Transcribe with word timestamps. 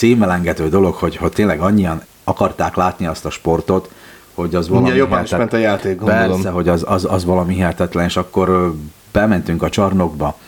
szívelengető 0.00 0.68
dolog, 0.68 0.94
hogy, 0.94 1.16
hogy 1.16 1.32
tényleg 1.32 1.60
annyian 1.60 2.02
akarták 2.24 2.74
látni 2.76 3.06
azt 3.06 3.24
a 3.24 3.30
sportot, 3.30 3.90
hogy 4.34 4.54
az 4.54 4.68
valami 4.68 4.86
Ugye 4.86 4.96
jobban 4.96 5.22
is 5.22 5.30
ment 5.30 5.52
a 5.52 5.56
játék, 5.56 5.98
gondolom. 5.98 6.28
Persze, 6.28 6.50
hogy 6.50 6.68
az, 6.68 6.84
az, 6.88 7.06
az 7.10 7.24
valami 7.24 7.54
hihetetlen, 7.54 8.04
és 8.04 8.16
akkor 8.16 8.74
bementünk 9.12 9.62
a 9.62 9.68
csarnokba, 9.68 10.38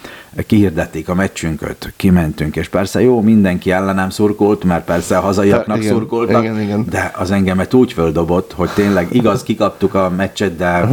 kihirdették 0.47 1.09
a 1.09 1.15
meccsünket, 1.15 1.93
kimentünk, 1.97 2.57
és 2.57 2.69
persze 2.69 3.01
jó, 3.01 3.21
mindenki 3.21 3.71
ellenem 3.71 4.11
szurkolt, 4.11 4.65
mert 4.65 4.85
persze 4.85 5.17
a 5.17 5.21
hazaiaknak 5.21 5.77
igen, 5.77 5.93
szurkoltak, 5.93 6.43
igen, 6.43 6.61
igen. 6.61 6.87
de 6.91 7.13
az 7.17 7.31
engemet 7.31 7.75
úgy 7.75 7.93
földobott, 7.93 8.53
hogy 8.53 8.71
tényleg 8.71 9.15
igaz, 9.15 9.43
kikaptuk 9.43 9.95
a 9.95 10.11
meccset, 10.11 10.57
de 10.57 10.89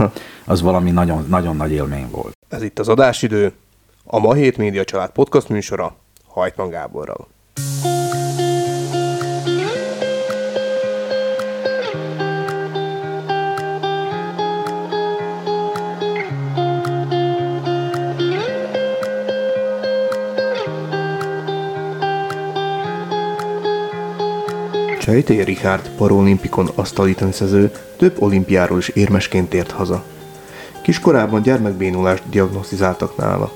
az 0.46 0.62
valami 0.62 0.92
nagyon, 0.92 1.26
nagyon 1.30 1.56
nagy 1.56 1.72
élmény 1.72 2.08
volt. 2.12 2.38
Ez 2.50 2.64
itt 2.64 2.80
az 2.80 2.88
adásidő, 2.88 3.52
a 4.06 4.20
Ma 4.20 4.34
Hét 4.34 4.58
Média 4.58 4.84
Család 4.84 5.10
podcast 5.10 5.50
műsora 5.50 5.96
Hajtman 6.28 6.70
Gáborral. 6.70 7.28
Csejté 25.10 25.42
Richard 25.42 25.90
paralimpikon 25.98 26.70
asztaliteniszező 26.76 27.72
több 27.98 28.22
olimpiáról 28.22 28.78
is 28.78 28.88
érmesként 28.88 29.50
tért 29.50 29.72
haza. 29.72 30.04
Kiskorában 30.82 31.42
gyermekbénulást 31.42 32.24
diagnosztizáltak 32.30 33.18
nála. 33.18 33.52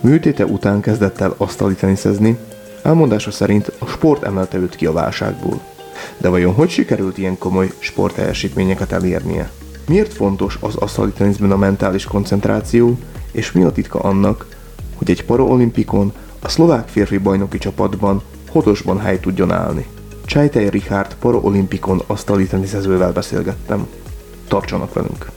Műtéte 0.00 0.44
után 0.44 0.80
kezdett 0.80 1.20
el 1.20 1.34
asztalitenisezni, 1.36 2.38
elmondása 2.82 3.30
szerint 3.30 3.72
a 3.78 3.86
sport 3.86 4.22
emelte 4.22 4.58
őt 4.58 4.76
ki 4.76 4.86
a 4.86 4.92
válságból. 4.92 5.60
De 6.16 6.28
vajon 6.28 6.54
hogy 6.54 6.70
sikerült 6.70 7.18
ilyen 7.18 7.38
komoly 7.38 7.72
sportteljesítményeket 7.78 8.92
elérnie? 8.92 9.50
Miért 9.88 10.12
fontos 10.12 10.58
az 10.60 10.76
asztaliteniszben 10.76 11.50
a 11.50 11.56
mentális 11.56 12.04
koncentráció, 12.04 12.98
és 13.32 13.52
mi 13.52 13.62
a 13.62 13.72
titka 13.72 13.98
annak, 13.98 14.46
hogy 14.94 15.10
egy 15.10 15.24
paraolimpikon 15.24 16.12
a 16.40 16.48
szlovák 16.48 16.88
férfi 16.88 17.18
bajnoki 17.18 17.58
csapatban 17.58 18.22
hotosban 18.50 19.00
hely 19.00 19.20
tudjon 19.20 19.52
állni? 19.52 19.86
Csajtej 20.26 20.68
Richard 20.68 21.14
paraolimpikon 21.14 22.02
asztaliteniszezővel 22.06 23.12
beszélgettem. 23.12 23.86
Tartsanak 24.48 24.94
velünk! 24.94 25.30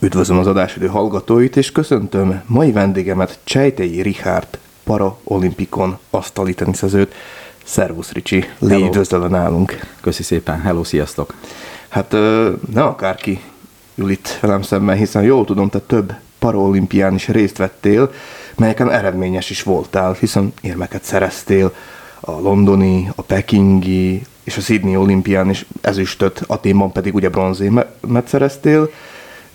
Üdvözlöm 0.00 0.38
az 0.38 0.46
adásidő 0.46 0.86
hallgatóit, 0.86 1.56
és 1.56 1.72
köszöntöm 1.72 2.42
mai 2.46 2.72
vendégemet 2.72 3.38
Csejtei 3.44 4.02
Richard 4.02 4.58
paraolimpikon 4.84 5.98
asztali 6.10 6.54
teniszezőt. 6.54 7.14
Szervusz 7.64 8.12
Ricsi, 8.12 8.44
légy 8.58 8.86
üdvözlöm 8.86 9.30
nálunk. 9.30 9.80
Köszi 10.00 10.22
szépen, 10.22 10.60
hello, 10.60 10.84
sziasztok! 10.84 11.34
Hát 11.88 12.12
ne 12.72 12.82
akárki 12.82 13.40
ül 13.94 14.10
itt 14.10 14.38
velem 14.40 14.62
szemben, 14.62 14.96
hiszen 14.96 15.22
jól 15.22 15.44
tudom, 15.44 15.68
te 15.68 15.78
több 15.78 16.14
paraolimpián 16.38 17.14
is 17.14 17.28
részt 17.28 17.56
vettél, 17.56 18.12
melyeken 18.56 18.90
eredményes 18.90 19.50
is 19.50 19.62
voltál, 19.62 20.12
hiszen 20.12 20.52
érmeket 20.60 21.04
szereztél 21.04 21.74
a 22.20 22.30
londoni, 22.30 23.10
a 23.14 23.22
pekingi 23.22 24.22
és 24.42 24.56
a 24.56 24.60
Sydney 24.60 24.96
olimpián 24.96 25.50
is 25.50 25.66
ezüstöt, 25.80 26.42
Aténban 26.46 26.92
pedig 26.92 27.14
ugye 27.14 27.28
bronzémet 27.28 28.24
szereztél, 28.24 28.90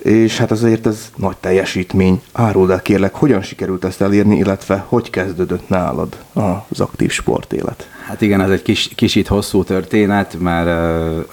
és 0.03 0.37
hát 0.37 0.51
azért 0.51 0.85
ez 0.85 1.11
nagy 1.15 1.35
teljesítmény. 1.39 2.21
Áruld 2.31 2.69
el 2.69 2.81
kérlek, 2.81 3.13
hogyan 3.13 3.41
sikerült 3.41 3.83
ezt 3.83 4.01
elérni, 4.01 4.37
illetve 4.37 4.85
hogy 4.87 5.09
kezdődött 5.09 5.69
nálad 5.69 6.17
az 6.67 6.79
aktív 6.79 7.11
sportélet? 7.11 7.89
Hát 8.05 8.21
igen, 8.21 8.41
ez 8.41 8.49
egy 8.49 8.61
kis, 8.61 8.89
kicsit 8.95 9.27
hosszú 9.27 9.63
történet, 9.63 10.39
mert... 10.39 10.69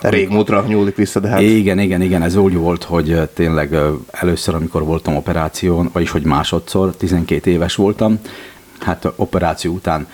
Régmúltra 0.00 0.64
nyúlik 0.66 0.96
vissza, 0.96 1.20
de 1.20 1.28
hát... 1.28 1.40
Igen, 1.40 1.78
igen, 1.78 2.02
igen, 2.02 2.22
ez 2.22 2.36
úgy 2.36 2.54
volt, 2.54 2.84
hogy 2.84 3.28
tényleg 3.34 3.76
először, 4.10 4.54
amikor 4.54 4.84
voltam 4.84 5.16
operáción, 5.16 5.90
vagyis 5.92 6.10
hogy 6.10 6.22
másodszor, 6.22 6.96
12 6.96 7.50
éves 7.50 7.74
voltam, 7.74 8.18
hát 8.78 9.12
operáció 9.16 9.72
után 9.72 10.06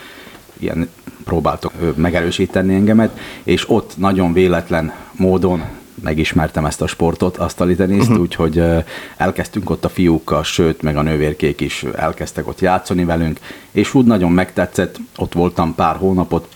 ilyen 0.59 0.89
próbáltok 1.25 1.73
ö, 1.81 1.91
megerősíteni 1.97 2.75
engemet, 2.75 3.19
és 3.43 3.71
ott 3.71 3.93
nagyon 3.97 4.33
véletlen 4.33 4.93
módon 5.13 5.63
megismertem 6.03 6.65
ezt 6.65 6.83
a 6.83 6.87
sportot, 6.87 7.37
azt 7.37 7.61
a 7.61 7.75
teniszt, 7.77 8.09
uh-huh. 8.09 8.21
úgyhogy 8.23 8.59
ö, 8.59 8.79
elkezdtünk 9.17 9.71
ott 9.71 9.85
a 9.85 9.89
fiúkkal, 9.89 10.43
sőt, 10.43 10.83
meg 10.83 10.97
a 10.97 11.03
nővérkék 11.03 11.61
is 11.61 11.85
elkezdtek 11.97 12.49
ott 12.49 12.61
játszani 12.61 13.05
velünk, 13.05 13.39
és 13.71 13.95
úgy 13.95 14.05
nagyon 14.05 14.33
megtetszett, 14.33 14.97
ott 15.17 15.33
voltam 15.33 15.75
pár 15.75 15.97
hónapot, 15.97 16.49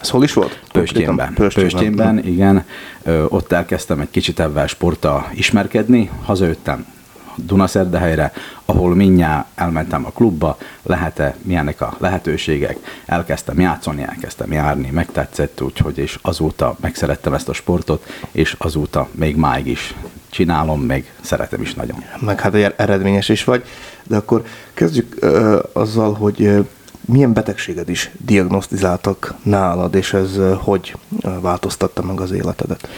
Ez 0.00 0.10
hol 0.10 0.22
is 0.22 0.32
volt? 0.32 0.60
Pöstjénben. 0.72 1.34
Pöstjénben. 1.34 1.70
Pöstjénben, 1.70 2.26
igen. 2.26 2.64
Ö, 3.02 3.24
Ott 3.28 3.52
elkezdtem 3.52 4.00
egy 4.00 4.10
kicsit 4.10 4.40
ebben 4.40 4.66
sporttal 4.66 5.30
ismerkedni. 5.34 6.10
Hazajöttem 6.24 6.86
Dunaszerdehelyre, 7.34 8.32
ahol 8.64 8.94
mindjárt 8.94 9.46
elmentem 9.54 10.06
a 10.06 10.10
klubba, 10.10 10.56
lehet-e, 10.82 11.36
milyenek 11.42 11.80
a 11.80 11.94
lehetőségek, 11.98 13.02
elkezdtem 13.06 13.60
játszani, 13.60 14.02
elkezdtem 14.02 14.52
járni, 14.52 14.90
megtetszett, 14.90 15.62
úgyhogy 15.62 15.98
és 15.98 16.18
azóta 16.22 16.76
megszerettem 16.80 17.34
ezt 17.34 17.48
a 17.48 17.52
sportot, 17.52 18.06
és 18.32 18.56
azóta 18.58 19.08
még 19.12 19.36
máig 19.36 19.66
is 19.66 19.94
csinálom, 20.30 20.80
még 20.80 21.10
szeretem 21.20 21.60
is 21.62 21.74
nagyon. 21.74 22.04
Meg 22.20 22.40
hát 22.40 22.54
eredményes 22.76 23.28
is 23.28 23.44
vagy. 23.44 23.64
De 24.06 24.16
akkor 24.16 24.44
kezdjük 24.74 25.16
ö, 25.20 25.58
azzal, 25.72 26.14
hogy 26.14 26.66
milyen 27.00 27.32
betegséged 27.32 27.88
is 27.88 28.10
diagnosztizáltak 28.24 29.34
nálad, 29.42 29.94
és 29.94 30.12
ez 30.12 30.38
hogy 30.58 30.96
változtatta 31.40 32.02
meg 32.02 32.20
az 32.20 32.30
életedet? 32.30 32.88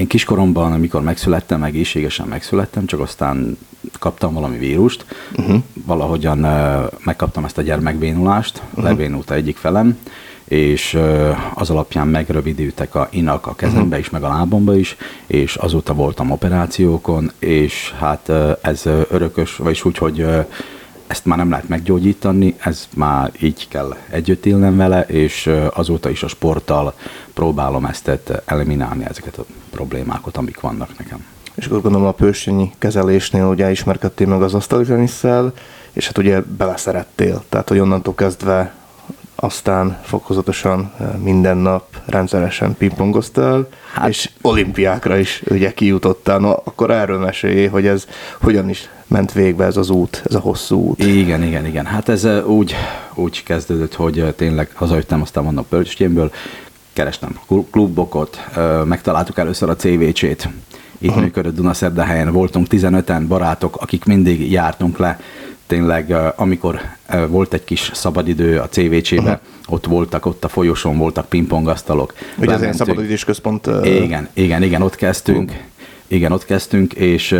Én 0.00 0.06
kiskoromban, 0.06 0.72
amikor 0.72 1.02
megszülettem, 1.02 1.62
egészségesen 1.62 2.26
megszülettem, 2.26 2.86
csak 2.86 3.00
aztán 3.00 3.58
kaptam 3.98 4.34
valami 4.34 4.58
vírust, 4.58 5.04
uh-huh. 5.36 5.62
valahogyan 5.86 6.44
uh, 6.44 6.92
megkaptam 7.04 7.44
ezt 7.44 7.58
a 7.58 7.62
gyermekbénulást, 7.62 8.62
uh-huh. 8.68 8.84
lebénult 8.84 9.30
egyik 9.30 9.56
felem, 9.56 9.98
és 10.44 10.94
uh, 10.94 11.36
az 11.54 11.70
alapján 11.70 12.08
megrövidültek 12.08 12.94
a 12.94 13.08
inak 13.10 13.46
a 13.46 13.54
kezembe 13.54 13.84
uh-huh. 13.84 13.98
is, 13.98 14.10
meg 14.10 14.22
a 14.22 14.28
lábomba 14.28 14.76
is, 14.76 14.96
és 15.26 15.54
azóta 15.56 15.94
voltam 15.94 16.30
operációkon, 16.30 17.30
és 17.38 17.94
hát 17.98 18.28
uh, 18.28 18.50
ez 18.60 18.86
örökös, 19.10 19.56
vagyis 19.56 19.84
úgy, 19.84 19.98
hogy 19.98 20.26
ezt 21.10 21.24
már 21.24 21.38
nem 21.38 21.50
lehet 21.50 21.68
meggyógyítani, 21.68 22.56
ez 22.58 22.88
már 22.94 23.32
így 23.40 23.68
kell 23.68 23.96
együtt 24.10 24.46
élnem 24.46 24.76
vele, 24.76 25.00
és 25.02 25.50
azóta 25.74 26.10
is 26.10 26.22
a 26.22 26.28
sporttal 26.28 26.94
próbálom 27.34 27.84
ezt 27.84 28.10
eliminálni 28.44 29.04
ezeket 29.04 29.38
a 29.38 29.44
problémákat, 29.70 30.36
amik 30.36 30.60
vannak 30.60 30.98
nekem. 30.98 31.24
És 31.54 31.66
akkor 31.66 31.80
gondolom 31.80 32.06
a 32.06 32.12
pősényi 32.12 32.72
kezelésnél 32.78 33.44
ugye 33.44 33.70
ismerkedtél 33.70 34.26
meg 34.26 34.42
az 34.42 34.54
asztali 34.54 35.08
és 35.92 36.06
hát 36.06 36.18
ugye 36.18 36.40
beleszerettél, 36.40 37.42
tehát 37.48 37.68
hogy 37.68 37.78
onnantól 37.78 38.14
kezdve 38.14 38.74
aztán 39.40 39.98
fokozatosan 40.02 40.92
eh, 40.98 41.06
minden 41.22 41.56
nap 41.56 41.84
rendszeresen 42.06 42.76
pingpongoztál, 42.76 43.68
hát, 43.92 44.08
és 44.08 44.30
olimpiákra 44.40 45.18
is 45.18 45.42
ugye 45.50 45.72
kijutottál. 45.72 46.38
No, 46.38 46.50
akkor 46.50 46.90
erről 46.90 47.18
mesélj, 47.18 47.66
hogy 47.66 47.86
ez 47.86 48.06
hogyan 48.40 48.68
is 48.68 48.88
ment 49.06 49.32
végbe 49.32 49.64
ez 49.64 49.76
az 49.76 49.90
út, 49.90 50.22
ez 50.26 50.34
a 50.34 50.40
hosszú 50.40 50.80
út. 50.80 51.04
Igen, 51.04 51.42
igen, 51.42 51.66
igen. 51.66 51.86
Hát 51.86 52.08
ez 52.08 52.24
ö, 52.24 52.42
úgy, 52.42 52.74
úgy 53.14 53.42
kezdődött, 53.42 53.94
hogy 53.94 54.18
ö, 54.18 54.32
tényleg 54.32 54.70
hazajöttem, 54.74 55.20
aztán 55.20 55.44
mondom 55.44 55.66
Pölcsténből, 55.68 56.32
kerestem 56.92 57.38
klu- 57.46 57.70
klubokat, 57.70 58.48
megtaláltuk 58.84 59.38
először 59.38 59.68
a 59.68 59.76
CVC-t, 59.76 60.48
itt 60.98 61.08
uh-huh. 61.08 61.22
működött 61.22 61.54
Dunaszerdahelyen, 61.54 62.32
voltunk 62.32 62.66
15-en 62.70 63.24
barátok, 63.28 63.76
akik 63.76 64.04
mindig 64.04 64.50
jártunk 64.50 64.98
le, 64.98 65.20
tényleg 65.70 66.14
amikor 66.36 66.80
volt 67.28 67.54
egy 67.54 67.64
kis 67.64 67.90
szabadidő 67.94 68.58
a 68.58 68.68
CVC-be, 68.68 69.20
uh-huh. 69.20 69.38
ott 69.68 69.86
voltak, 69.86 70.26
ott 70.26 70.44
a 70.44 70.48
folyosón 70.48 70.98
voltak 70.98 71.28
pingpongasztalok. 71.28 72.14
Ugye 72.38 72.52
ez 72.52 72.60
ilyen 72.60 72.72
szabadidős 72.72 73.24
központ. 73.24 73.66
Igen, 73.84 74.28
igen, 74.32 74.62
igen, 74.62 74.82
ott 74.82 74.94
kezdtünk. 74.94 75.52
Igen, 76.06 76.32
ott 76.32 76.44
kezdtünk, 76.44 76.92
és 76.92 77.36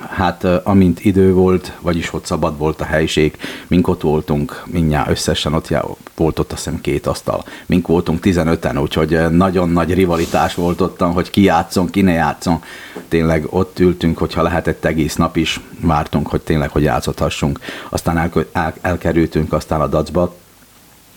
hát 0.00 0.44
amint 0.44 1.04
idő 1.04 1.32
volt, 1.32 1.72
vagyis 1.80 2.08
hogy 2.08 2.24
szabad 2.24 2.58
volt 2.58 2.80
a 2.80 2.84
helység, 2.84 3.36
mink 3.66 3.88
ott 3.88 4.00
voltunk, 4.00 4.62
mindjárt 4.66 5.10
összesen 5.10 5.54
ott 5.54 5.68
já- 5.68 5.96
volt 6.16 6.38
ott 6.38 6.52
azt 6.52 6.64
hiszem 6.64 6.80
két 6.80 7.06
asztal, 7.06 7.44
mink 7.66 7.86
voltunk 7.86 8.18
15-en, 8.22 8.82
úgyhogy 8.82 9.30
nagyon 9.30 9.68
nagy 9.68 9.94
rivalitás 9.94 10.54
volt 10.54 10.80
ottan, 10.80 11.12
hogy 11.12 11.30
ki 11.30 11.42
játszon, 11.42 11.90
ki 11.90 12.00
ne 12.00 12.12
játszon. 12.12 12.62
Tényleg 13.08 13.46
ott 13.50 13.78
ültünk, 13.78 14.18
hogyha 14.18 14.42
lehetett 14.42 14.84
egész 14.84 15.14
nap 15.16 15.36
is, 15.36 15.60
vártunk, 15.80 16.26
hogy 16.28 16.40
tényleg, 16.40 16.70
hogy 16.70 16.82
játszhassunk. 16.82 17.58
Aztán 17.88 18.18
el, 18.18 18.30
el, 18.52 18.74
elkerültünk 18.80 19.52
aztán 19.52 19.80
a 19.80 19.86
dacba, 19.86 20.34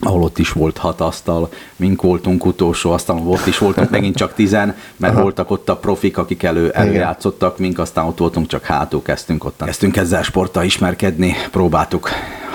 ahol 0.00 0.22
ott 0.22 0.38
is 0.38 0.52
volt 0.52 0.78
hat 0.78 1.00
asztal, 1.00 1.48
mink 1.76 2.02
voltunk 2.02 2.46
utolsó 2.46 2.90
asztalon, 2.90 3.26
ott 3.26 3.46
is 3.46 3.58
voltunk 3.58 3.90
megint 3.90 4.16
csak 4.16 4.34
tizen, 4.34 4.76
mert 4.96 5.12
Aha. 5.12 5.22
voltak 5.22 5.50
ott 5.50 5.68
a 5.68 5.76
profik, 5.76 6.18
akik 6.18 6.42
elő, 6.42 6.70
előjátszottak, 6.70 7.58
mink 7.58 7.78
aztán 7.78 8.06
ott 8.06 8.18
voltunk 8.18 8.46
csak 8.46 8.64
hátul, 8.64 9.02
kezdtünk 9.02 9.44
ott. 9.44 9.62
Kezdtünk 9.64 9.96
ezzel 9.96 10.22
sporttal 10.22 10.64
ismerkedni, 10.64 11.34
próbáltuk 11.50 12.08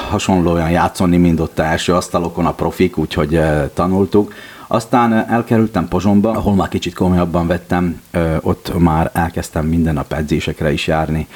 hasonlóan 0.10 0.70
játszani, 0.70 1.18
mint 1.18 1.40
ott 1.40 1.60
a 1.60 1.64
első 1.64 1.94
asztalokon 1.94 2.46
a 2.46 2.54
profik, 2.54 2.98
úgyhogy 2.98 3.36
uh, 3.36 3.72
tanultuk. 3.74 4.34
Aztán 4.68 5.14
elkerültem 5.30 5.88
Pozsomba, 5.88 6.30
ahol 6.30 6.56
már 6.56 6.68
kicsit 6.68 6.94
komolyabban 6.94 7.48
vettem, 7.48 8.02
ott 8.42 8.80
már 8.80 9.10
elkezdtem 9.14 9.66
minden 9.66 9.94
nap 9.94 10.14
edzésekre 10.14 10.72
is 10.72 10.88
járni, 10.88 11.28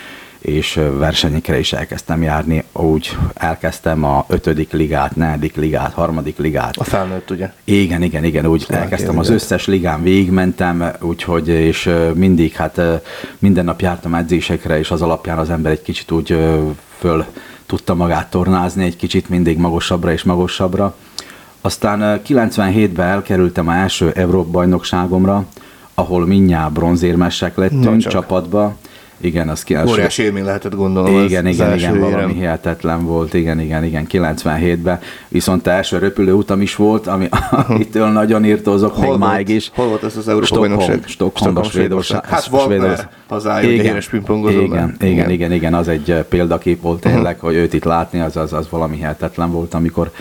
és 0.47 0.79
versenyekre 0.97 1.59
is 1.59 1.73
elkezdtem 1.73 2.21
járni, 2.21 2.63
úgy 2.71 3.17
elkezdtem 3.33 4.03
a 4.03 4.25
ötödik 4.27 4.71
ligát, 4.71 5.15
negyedik 5.15 5.55
ligát, 5.55 5.93
harmadik 5.93 6.37
ligát. 6.37 6.77
A 6.77 6.83
felnőtt, 6.83 7.31
ugye? 7.31 7.51
Igen, 7.63 8.01
igen, 8.01 8.23
igen, 8.23 8.45
úgy 8.45 8.59
szóval 8.59 8.77
elkezdtem 8.77 9.19
az 9.19 9.29
összes 9.29 9.65
ligán, 9.65 10.03
végigmentem, 10.03 10.91
úgyhogy, 11.01 11.47
és 11.47 11.89
mindig, 12.13 12.53
hát 12.53 12.81
minden 13.39 13.65
nap 13.65 13.81
jártam 13.81 14.13
edzésekre, 14.13 14.79
és 14.79 14.91
az 14.91 15.01
alapján 15.01 15.37
az 15.37 15.49
ember 15.49 15.71
egy 15.71 15.81
kicsit 15.81 16.11
úgy 16.11 16.37
föl 16.97 17.25
tudta 17.65 17.95
magát 17.95 18.29
tornázni, 18.29 18.83
egy 18.83 18.95
kicsit 18.95 19.29
mindig 19.29 19.57
magasabbra 19.57 20.11
és 20.11 20.23
magasabbra. 20.23 20.95
Aztán 21.61 22.21
97-ben 22.27 23.07
elkerültem 23.07 23.67
a 23.67 23.73
első 23.73 24.11
Európa 24.15 24.49
bajnokságomra, 24.49 25.45
ahol 25.93 26.25
mindjárt 26.25 26.71
bronzérmesek 26.71 27.57
lettünk 27.57 28.01
csapatba, 28.07 28.75
igen, 29.21 29.49
az 29.49 29.63
ki... 29.63 29.77
Óriási 29.87 30.23
élmény 30.23 30.43
lehetett 30.43 30.75
gondolom. 30.75 31.23
Igen, 31.23 31.45
az 31.45 31.53
igen, 31.53 31.71
az 31.71 31.77
igen, 31.77 31.99
valami 31.99 32.15
érem. 32.15 32.29
hihetetlen 32.29 33.05
volt, 33.05 33.33
igen, 33.33 33.59
igen, 33.59 33.83
igen, 33.83 34.07
97-ben. 34.11 34.99
Viszont 35.27 35.67
első 35.67 35.97
repülőutam 35.97 36.61
is 36.61 36.75
volt, 36.75 37.07
ami, 37.07 37.27
amitől 37.67 38.07
nagyon 38.07 38.45
írtózok, 38.45 38.95
hol 38.95 39.09
még 39.09 39.17
máig 39.17 39.49
is. 39.49 39.71
Hol 39.73 39.87
volt 39.87 40.03
ez 40.03 40.17
az 40.17 40.27
Európa 40.27 40.45
Stockholm, 40.45 40.75
bajnokság? 40.75 41.07
Stockholm, 41.07 41.63
Svédország. 41.63 42.25
Hát 42.25 42.47
Wagner 42.51 43.09
hazája, 43.27 43.71
igen, 43.71 43.85
híres 43.85 44.09
pingpongozó. 44.09 44.61
Igen, 44.61 44.95
igen, 44.99 45.29
igen, 45.29 45.51
igen, 45.51 45.73
az 45.73 45.87
egy 45.87 46.25
példakép 46.29 46.81
volt 46.81 47.01
tényleg, 47.01 47.39
hogy 47.39 47.55
őt 47.55 47.73
itt 47.73 47.83
látni, 47.83 48.19
az, 48.19 48.37
az, 48.37 48.53
az 48.53 48.69
valami 48.69 48.95
hihetetlen 48.95 49.51
volt, 49.51 49.73
amikor 49.73 50.11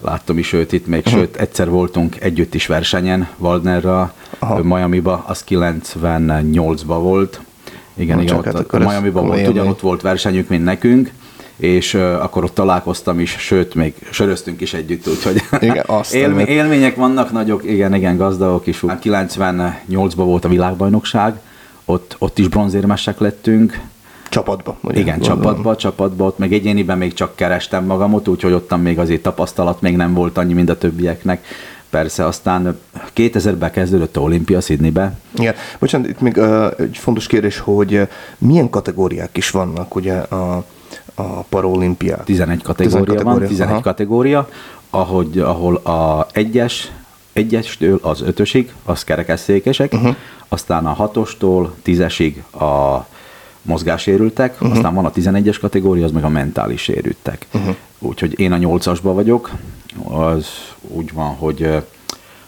láttam 0.00 0.38
is 0.38 0.52
őt 0.52 0.72
itt 0.72 0.86
még, 0.86 1.06
sőt, 1.06 1.36
egyszer 1.36 1.68
voltunk 1.68 2.20
együtt 2.20 2.54
is 2.54 2.66
versenyen 2.66 3.28
Waldnerra, 3.38 4.12
Miami-ba, 4.62 5.24
az 5.26 5.44
98-ba 5.48 6.98
volt, 7.00 7.40
igen, 7.94 8.16
Na, 8.16 8.22
igen, 8.22 8.36
ott, 8.36 8.44
hát 8.44 8.78
Miami-ban 8.78 9.26
volt, 9.26 9.48
ugyanott 9.48 9.80
volt 9.80 10.00
versenyük, 10.00 10.48
mint 10.48 10.64
nekünk, 10.64 11.10
és 11.56 11.94
uh, 11.94 12.02
akkor 12.02 12.44
ott 12.44 12.54
találkoztam 12.54 13.20
is, 13.20 13.30
sőt, 13.38 13.74
még 13.74 13.94
söröztünk 14.10 14.60
is 14.60 14.74
együtt, 14.74 15.08
úgyhogy 15.08 15.42
igen, 15.60 15.84
élmény, 16.12 16.46
élmények 16.46 16.96
vannak 16.96 17.32
nagyok, 17.32 17.64
igen, 17.64 17.94
igen, 17.94 18.16
gazdagok 18.16 18.66
is. 18.66 18.80
98-ban 18.82 20.12
volt 20.14 20.44
a 20.44 20.48
világbajnokság, 20.48 21.40
ott, 21.84 22.16
ott 22.18 22.38
is 22.38 22.48
bronzérmesek 22.48 23.18
lettünk. 23.18 23.80
Csapatba. 24.28 24.76
Ugye, 24.82 25.00
igen, 25.00 25.18
gondolom. 25.18 25.42
csapatba, 25.42 25.76
csapatba, 25.76 26.24
ott 26.24 26.38
meg 26.38 26.52
egyéniben 26.52 26.98
még 26.98 27.12
csak 27.12 27.36
kerestem 27.36 27.84
magamot, 27.84 28.28
úgyhogy 28.28 28.52
ottan 28.52 28.80
még 28.80 28.98
azért 28.98 29.22
tapasztalat 29.22 29.80
még 29.80 29.96
nem 29.96 30.14
volt 30.14 30.38
annyi, 30.38 30.52
mint 30.52 30.70
a 30.70 30.78
többieknek 30.78 31.46
persze, 31.92 32.26
aztán 32.26 32.78
2000-ben 33.14 33.70
kezdődött 33.70 34.16
a 34.16 34.20
olimpia 34.20 34.60
Sydneybe. 34.60 35.18
Igen, 35.34 35.54
bocsánat, 35.78 36.08
itt 36.08 36.20
még 36.20 36.36
uh, 36.36 36.66
egy 36.78 36.96
fontos 36.96 37.26
kérdés, 37.26 37.58
hogy 37.58 37.94
uh, 37.94 38.08
milyen 38.38 38.70
kategóriák 38.70 39.36
is 39.36 39.50
vannak 39.50 39.94
ugye 39.94 40.14
a, 40.14 40.64
a 41.14 41.22
paralimpiát? 41.22 42.24
11 42.24 42.62
kategória, 42.62 42.98
11 42.98 43.16
kategória 43.16 43.38
van, 43.38 43.48
11 43.48 43.72
Aha. 43.72 43.80
kategória, 43.80 44.48
ahogy, 44.90 45.38
ahol 45.38 45.74
a 45.74 46.26
egyes, 46.32 46.92
egyestől 47.32 47.98
az 48.02 48.20
ötösig, 48.20 48.72
az 48.84 49.04
kerekesszékesek, 49.04 49.92
uh-huh. 49.92 50.16
aztán 50.48 50.86
a 50.86 50.92
hatostól 50.92 51.74
tízesig 51.82 52.42
a 52.52 53.06
mozgássérültek, 53.62 54.52
uh-huh. 54.52 54.70
aztán 54.70 54.94
van 54.94 55.04
a 55.04 55.10
11-es 55.10 55.56
kategória, 55.60 56.04
az 56.04 56.10
meg 56.10 56.24
a 56.24 56.28
mentális 56.28 56.82
sérültek. 56.82 57.46
Uh-huh. 57.54 57.76
Úgyhogy 57.98 58.40
én 58.40 58.52
a 58.52 58.56
8-asba 58.56 59.10
vagyok, 59.14 59.50
az 60.04 60.46
úgy 60.80 61.12
van, 61.12 61.34
hogy 61.34 61.62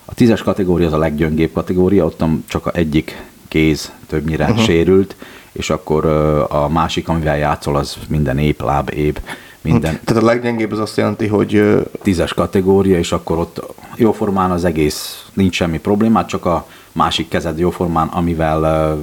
a 0.04 0.14
tízes 0.14 0.42
kategória 0.42 0.86
az 0.86 0.92
a 0.92 0.98
leggyöngébb 0.98 1.52
kategória, 1.52 2.04
ott 2.04 2.24
csak 2.48 2.66
a 2.66 2.76
egyik 2.76 3.22
kéz 3.48 3.92
többnyire 4.06 4.44
uh-huh. 4.44 4.64
sérült, 4.64 5.16
és 5.52 5.70
akkor 5.70 6.06
a 6.50 6.68
másik, 6.68 7.08
amivel 7.08 7.36
játszol, 7.36 7.76
az 7.76 7.96
minden 8.08 8.38
ép, 8.38 8.62
láb, 8.62 8.90
ép, 8.94 9.20
minden. 9.60 10.00
Tehát 10.04 10.22
a 10.22 10.26
leggyengébb 10.26 10.72
az 10.72 10.78
azt 10.78 10.96
jelenti, 10.96 11.26
hogy... 11.26 11.82
Tízes 12.02 12.34
kategória, 12.34 12.98
és 12.98 13.12
akkor 13.12 13.38
ott 13.38 13.74
jóformán 13.96 14.50
az 14.50 14.64
egész, 14.64 15.24
nincs 15.32 15.54
semmi 15.54 15.78
problémát, 15.78 16.28
csak 16.28 16.44
a 16.44 16.66
másik 16.92 17.28
kezed 17.28 17.58
jóformán, 17.58 18.08
amivel 18.08 18.98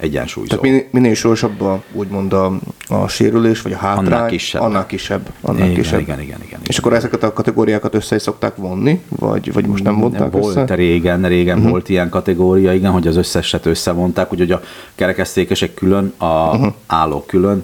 egyensúlyzó. 0.00 0.56
Tehát 0.56 0.92
minél, 0.92 1.14
sorsabb 1.14 1.60
a, 1.60 1.82
úgymond 1.92 2.32
a, 2.32 2.52
a 2.88 3.08
sérülés, 3.08 3.62
vagy 3.62 3.72
a 3.72 3.76
hátrány, 3.76 4.06
annál 4.06 4.26
kisebb. 4.26 4.62
Annál 4.62 4.86
kisebb. 4.86 5.32
Annál 5.40 5.64
igen, 5.64 5.74
kisebb. 5.74 6.00
Igen, 6.00 6.20
igen, 6.20 6.38
igen, 6.46 6.60
És 6.66 6.78
akkor 6.78 6.92
ezeket 6.92 7.22
a 7.22 7.32
kategóriákat 7.32 7.94
össze 7.94 8.14
is 8.14 8.22
szokták 8.22 8.56
vonni, 8.56 9.00
vagy, 9.08 9.52
vagy 9.52 9.66
most 9.66 9.84
nem 9.84 9.98
vonták 10.00 10.32
volt, 10.32 10.56
össze? 10.56 10.74
Régen, 10.74 11.28
régen 11.28 11.56
uh-huh. 11.56 11.70
volt 11.70 11.88
ilyen 11.88 12.08
kategória, 12.08 12.72
igen, 12.72 12.90
hogy 12.90 13.06
az 13.06 13.16
összeset 13.16 13.66
összevonták, 13.66 14.32
úgyhogy 14.32 14.52
a 14.52 14.60
kerekesztékesek 14.94 15.74
külön, 15.74 16.12
a 16.16 16.24
uh-huh. 16.24 16.72
állók 16.86 17.26
külön, 17.26 17.62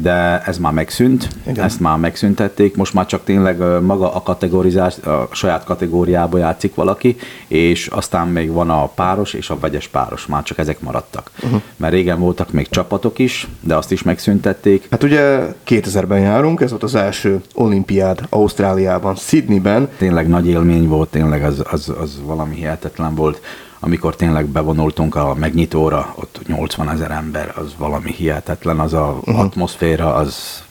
de 0.00 0.42
ez 0.46 0.58
már 0.58 0.72
megszűnt, 0.72 1.28
Igen. 1.46 1.64
ezt 1.64 1.80
már 1.80 1.96
megszüntették, 1.98 2.76
most 2.76 2.94
már 2.94 3.06
csak 3.06 3.24
tényleg 3.24 3.82
maga 3.82 4.14
a 4.14 4.22
kategorizás, 4.22 4.98
a 4.98 5.28
saját 5.32 5.64
kategóriába 5.64 6.38
játszik 6.38 6.74
valaki, 6.74 7.16
és 7.46 7.86
aztán 7.86 8.28
még 8.28 8.50
van 8.50 8.70
a 8.70 8.86
páros 8.86 9.32
és 9.32 9.50
a 9.50 9.58
vegyes 9.58 9.88
páros, 9.88 10.26
már 10.26 10.42
csak 10.42 10.58
ezek 10.58 10.80
maradtak. 10.80 11.30
Uh-huh. 11.42 11.60
Mert 11.76 11.92
régen 11.92 12.18
voltak 12.18 12.52
még 12.52 12.68
csapatok 12.68 13.18
is, 13.18 13.46
de 13.60 13.76
azt 13.76 13.92
is 13.92 14.02
megszüntették. 14.02 14.86
Hát 14.90 15.02
ugye 15.02 15.54
2000-ben 15.66 16.20
járunk, 16.20 16.60
ez 16.60 16.70
volt 16.70 16.82
az 16.82 16.94
első 16.94 17.40
olimpiád 17.54 18.20
Ausztráliában, 18.28 19.14
Sydneyben. 19.14 19.88
Tényleg 19.98 20.28
nagy 20.28 20.48
élmény 20.48 20.88
volt, 20.88 21.08
tényleg 21.08 21.44
az, 21.44 21.62
az, 21.70 21.92
az 22.00 22.20
valami 22.24 22.54
hihetetlen 22.54 23.14
volt 23.14 23.40
amikor 23.86 24.16
tényleg 24.16 24.46
bevonultunk 24.46 25.14
a 25.14 25.34
megnyitóra, 25.34 26.14
ott 26.16 26.40
80 26.46 26.90
ezer 26.90 27.10
ember, 27.10 27.52
az 27.56 27.74
valami 27.78 28.12
hihetetlen, 28.12 28.80
az 28.80 28.92
a 28.92 29.18
uh-huh. 29.20 29.40
atmoszféra, 29.40 30.14
az 30.14 30.62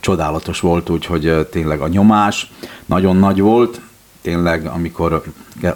csodálatos 0.00 0.60
volt, 0.60 0.90
úgyhogy 0.90 1.46
tényleg 1.50 1.80
a 1.80 1.88
nyomás 1.88 2.52
nagyon 2.86 3.16
nagy 3.16 3.40
volt, 3.40 3.80
tényleg 4.22 4.66
amikor 4.66 5.22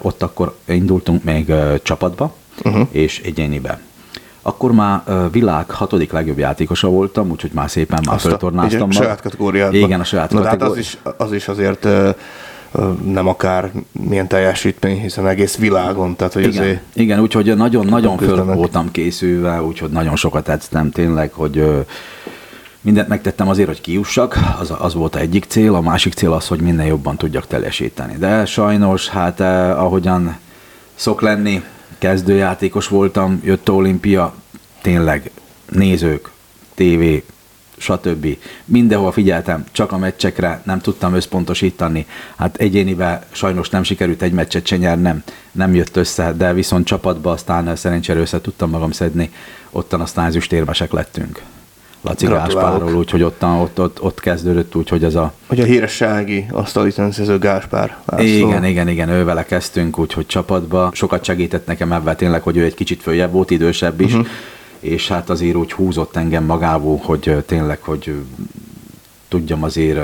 ott 0.01 0.21
akkor 0.23 0.55
indultunk 0.65 1.23
még 1.23 1.53
csapatba, 1.83 2.35
uh-huh. 2.63 2.87
és 2.91 3.21
egyénibe. 3.21 3.79
Akkor 4.41 4.71
már 4.71 5.03
világ 5.31 5.69
hatodik 5.69 6.11
legjobb 6.11 6.37
játékosa 6.37 6.87
voltam, 6.87 7.29
úgyhogy 7.29 7.51
már 7.53 7.69
szépen 7.69 8.03
már 8.05 8.19
föltornáztam. 8.19 8.89
A 8.89 8.93
saját 8.93 9.21
kategóriában. 9.21 9.75
Igen, 9.75 9.99
a 9.99 10.03
saját 10.03 10.27
kategóriában. 10.27 10.67
Hát 10.67 10.69
az 10.69 10.77
is, 10.77 10.97
az 11.17 11.33
is 11.33 11.47
azért 11.47 11.87
nem 13.05 13.27
akár 13.27 13.71
milyen 13.91 14.27
teljesítmény, 14.27 15.01
hiszen 15.01 15.27
egész 15.27 15.57
világon. 15.57 16.15
Tehát, 16.15 16.33
hogy 16.33 16.47
igen, 16.47 16.79
igen 16.93 17.19
úgyhogy 17.19 17.55
nagyon-nagyon 17.55 18.17
föl 18.17 18.43
voltam 18.43 18.91
készülve, 18.91 19.61
úgyhogy 19.61 19.89
nagyon 19.89 20.15
sokat 20.15 20.49
edztem 20.49 20.91
tényleg, 20.91 21.31
hogy 21.31 21.85
mindent 22.81 23.07
megtettem 23.07 23.47
azért, 23.47 23.67
hogy 23.67 23.81
kiussak, 23.81 24.37
az, 24.59 24.73
az 24.79 24.93
volt 24.93 25.15
a 25.15 25.19
egyik 25.19 25.45
cél, 25.47 25.73
a 25.73 25.81
másik 25.81 26.13
cél 26.13 26.31
az, 26.31 26.47
hogy 26.47 26.61
minél 26.61 26.85
jobban 26.85 27.17
tudjak 27.17 27.47
teljesíteni. 27.47 28.15
De 28.17 28.45
sajnos, 28.45 29.09
hát 29.09 29.39
eh, 29.39 29.83
ahogyan 29.83 30.37
szok 30.95 31.21
lenni, 31.21 31.63
kezdőjátékos 31.97 32.87
voltam, 32.87 33.41
jött 33.43 33.69
a 33.69 33.73
olimpia, 33.73 34.33
tényleg 34.81 35.31
nézők, 35.69 36.31
tévé, 36.73 37.23
stb. 37.77 38.37
Mindenhol 38.65 39.11
figyeltem, 39.11 39.65
csak 39.71 39.91
a 39.91 39.97
meccsekre 39.97 40.61
nem 40.65 40.79
tudtam 40.79 41.13
összpontosítani. 41.13 42.05
Hát 42.35 42.57
egyénivel 42.57 43.23
sajnos 43.31 43.69
nem 43.69 43.83
sikerült 43.83 44.21
egy 44.21 44.31
meccset 44.31 44.65
se 44.65 44.77
nyernem, 44.77 45.23
nem 45.51 45.75
jött 45.75 45.95
össze, 45.95 46.33
de 46.37 46.53
viszont 46.53 46.85
csapatba 46.85 47.31
aztán 47.31 47.75
szerencsére 47.75 48.19
össze 48.19 48.41
tudtam 48.41 48.69
magam 48.69 48.91
szedni, 48.91 49.31
ottan 49.69 50.01
aztán 50.01 50.25
ezüstérmesek 50.25 50.91
lettünk. 50.91 51.41
Laci 52.01 52.25
Gáspárról, 52.25 52.95
úgyhogy 52.95 53.23
ott, 53.23 53.43
ott, 53.43 53.79
ott, 53.79 54.01
ott 54.01 54.19
kezdődött 54.19 54.75
úgy, 54.75 54.89
hogy 54.89 55.03
ez 55.03 55.15
a... 55.15 55.33
Hogy 55.47 55.59
a 55.59 55.63
híressági 55.63 56.45
asztali 56.51 56.91
teniszező 56.91 57.37
Gáspár. 57.37 57.97
László. 58.05 58.25
Igen, 58.25 58.65
igen, 58.65 58.87
igen, 58.87 59.09
ővele 59.09 59.45
kezdtünk, 59.45 59.99
úgyhogy 59.99 60.25
csapatba. 60.25 60.89
Sokat 60.93 61.23
segített 61.23 61.65
nekem 61.65 61.91
ebben 61.91 62.15
tényleg, 62.15 62.41
hogy 62.41 62.57
ő 62.57 62.63
egy 62.63 62.73
kicsit 62.73 63.01
följebb 63.01 63.31
volt, 63.31 63.51
idősebb 63.51 64.01
is. 64.01 64.13
Uh-huh 64.13 64.27
és 64.83 65.07
hát 65.07 65.29
azért 65.29 65.55
úgy 65.55 65.71
húzott 65.71 66.15
engem 66.15 66.43
magából, 66.43 66.99
hogy 67.03 67.43
tényleg, 67.45 67.81
hogy 67.81 68.13
tudjam 69.27 69.63
azért, 69.63 69.99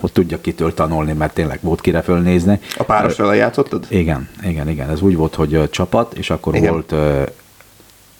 hogy 0.00 0.12
tudjak 0.12 0.42
kitől 0.42 0.74
tanulni, 0.74 1.12
mert 1.12 1.34
tényleg 1.34 1.58
volt 1.62 1.80
kire 1.80 2.02
fölnézni. 2.02 2.60
A 2.76 2.82
páros 2.82 3.16
vele 3.16 3.34
játszottad? 3.34 3.86
Igen, 3.88 4.28
igen, 4.42 4.68
igen. 4.68 4.90
Ez 4.90 5.00
úgy 5.00 5.16
volt, 5.16 5.34
hogy 5.34 5.70
csapat, 5.70 6.14
és 6.14 6.30
akkor 6.30 6.54
igen. 6.54 6.72
volt 6.72 6.94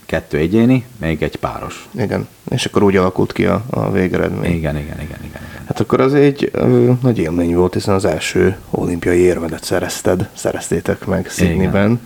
kettő 0.06 0.38
egyéni, 0.38 0.84
még 1.00 1.22
egy 1.22 1.36
páros. 1.36 1.88
Igen, 1.90 2.28
és 2.50 2.66
akkor 2.66 2.82
úgy 2.82 2.96
alakult 2.96 3.32
ki 3.32 3.44
a, 3.44 3.64
a 3.70 3.90
végeredmény. 3.90 4.50
Igen, 4.50 4.76
igen, 4.76 5.00
igen, 5.00 5.20
igen. 5.24 5.42
igen. 5.48 5.64
Hát 5.66 5.80
akkor 5.80 6.00
az 6.00 6.14
egy 6.14 6.50
ö, 6.52 6.90
nagy 7.02 7.18
élmény 7.18 7.54
volt, 7.54 7.74
hiszen 7.74 7.94
az 7.94 8.04
első 8.04 8.56
olimpiai 8.70 9.18
érmedet 9.18 9.64
szerezted, 9.64 10.28
szereztétek 10.34 11.06
meg 11.06 11.28
Sydneyben. 11.30 12.00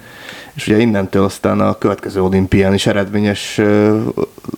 És 0.57 0.69
ugye 0.69 0.79
innentől 0.79 1.25
aztán 1.25 1.61
a 1.61 1.79
következő 1.79 2.23
olimpián 2.23 2.75
is 2.75 2.87
eredményes 2.87 3.61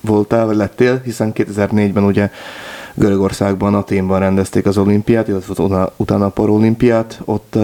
voltál, 0.00 0.46
vagy 0.46 0.56
lettél, 0.56 1.00
hiszen 1.04 1.32
2004-ben 1.34 2.04
ugye 2.04 2.30
Görögországban, 2.94 3.74
Aténban 3.74 4.18
rendezték 4.18 4.66
az 4.66 4.78
olimpiát, 4.78 5.28
illetve 5.28 5.88
utána, 5.96 6.24
a 6.24 6.28
parolimpiát, 6.28 7.20
ott 7.24 7.56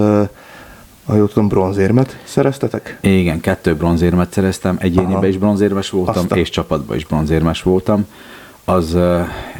ha 1.07 1.17
jól 1.17 1.29
tudom, 1.29 1.49
bronzérmet 1.49 2.19
szereztetek? 2.25 2.99
Igen, 3.01 3.41
kettő 3.41 3.75
bronzérmet 3.75 4.33
szereztem, 4.33 4.77
egyéniben 4.79 5.25
is 5.25 5.39
bronzérmes 5.39 5.91
voltam, 5.91 6.23
Aztán. 6.23 6.39
és 6.39 6.51
csapatban 6.51 6.97
is 6.97 7.07
bronzérmes 7.07 7.63
voltam. 7.63 8.07
Az, 8.65 8.97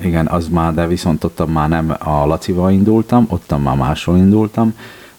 igen, 0.03 0.27
az 0.27 0.49
már, 0.49 0.75
de 0.75 0.87
viszont 0.87 1.25
ott 1.25 1.53
már 1.53 1.69
nem 1.69 1.97
a 1.99 2.27
Lacival 2.27 2.73
indultam, 2.73 3.27
ott 3.29 3.63
már 3.63 3.77
máshol 3.77 4.17
indultam, 4.17 4.75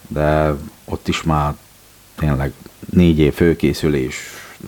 de 0.08 0.54
ott 0.84 1.08
is 1.08 1.22
már 1.22 1.54
tényleg 2.18 2.52
négy 2.90 3.18
év 3.18 3.34
főkészülés, 3.34 4.16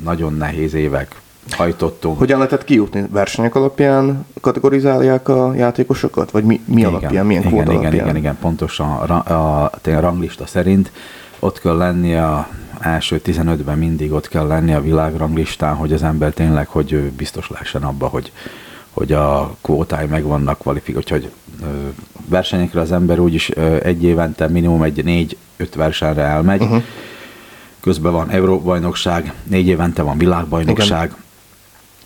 nagyon 0.04 0.34
nehéz 0.34 0.74
évek, 0.74 1.14
hajtottunk. 1.50 2.18
Hogyan 2.18 2.38
lehetett 2.38 2.64
kijutni? 2.64 3.04
Versenyek 3.10 3.54
alapján 3.54 4.26
kategorizálják 4.40 5.28
a 5.28 5.54
játékosokat? 5.54 6.30
Vagy 6.30 6.44
mi, 6.44 6.60
mi 6.64 6.80
igen, 6.80 6.90
alapján, 6.90 7.26
milyen 7.26 7.42
igen, 7.42 7.54
kód 7.54 7.62
igen, 7.62 7.76
alapján? 7.78 8.04
Igen, 8.04 8.16
igen, 8.16 8.38
pontosan 8.40 8.90
a, 8.90 9.32
a, 9.32 9.64
a 9.84 10.00
ranglista 10.00 10.46
szerint 10.46 10.92
ott 11.38 11.60
kell 11.60 11.76
lenni 11.76 12.14
a 12.14 12.48
első 12.80 13.20
15-ben 13.24 13.78
mindig 13.78 14.12
ott 14.12 14.28
kell 14.28 14.46
lenni 14.46 14.72
a 14.72 14.80
világranglistán, 14.80 15.74
hogy 15.74 15.92
az 15.92 16.02
ember 16.02 16.32
tényleg, 16.32 16.68
hogy 16.68 16.94
biztos 17.00 17.50
lehessen 17.50 17.82
abba, 17.82 18.06
hogy, 18.06 18.32
hogy 18.90 19.12
a 19.12 19.56
kvótái 19.60 20.06
megvannak 20.06 20.58
kvalifikált, 20.58 21.08
hogy 21.08 21.30
versenyekre 22.28 22.80
az 22.80 22.92
ember 22.92 23.18
úgyis 23.18 23.48
egy 23.82 24.04
évente 24.04 24.48
minimum 24.48 24.82
egy 24.82 25.04
négy-öt 25.04 25.74
versenyre 25.74 26.22
elmegy, 26.22 26.60
uh-huh. 26.60 26.82
Közben 27.88 28.12
van 28.12 28.30
Európa-bajnokság, 28.30 29.32
négy 29.42 29.66
évente 29.66 30.02
van 30.02 30.18
világbajnokság, 30.18 31.04
Igen. 31.04 31.22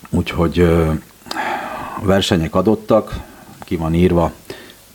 úgyhogy 0.09 0.59
a 2.01 2.05
versenyek 2.05 2.55
adottak, 2.55 3.19
ki 3.59 3.75
van 3.75 3.93
írva, 3.93 4.31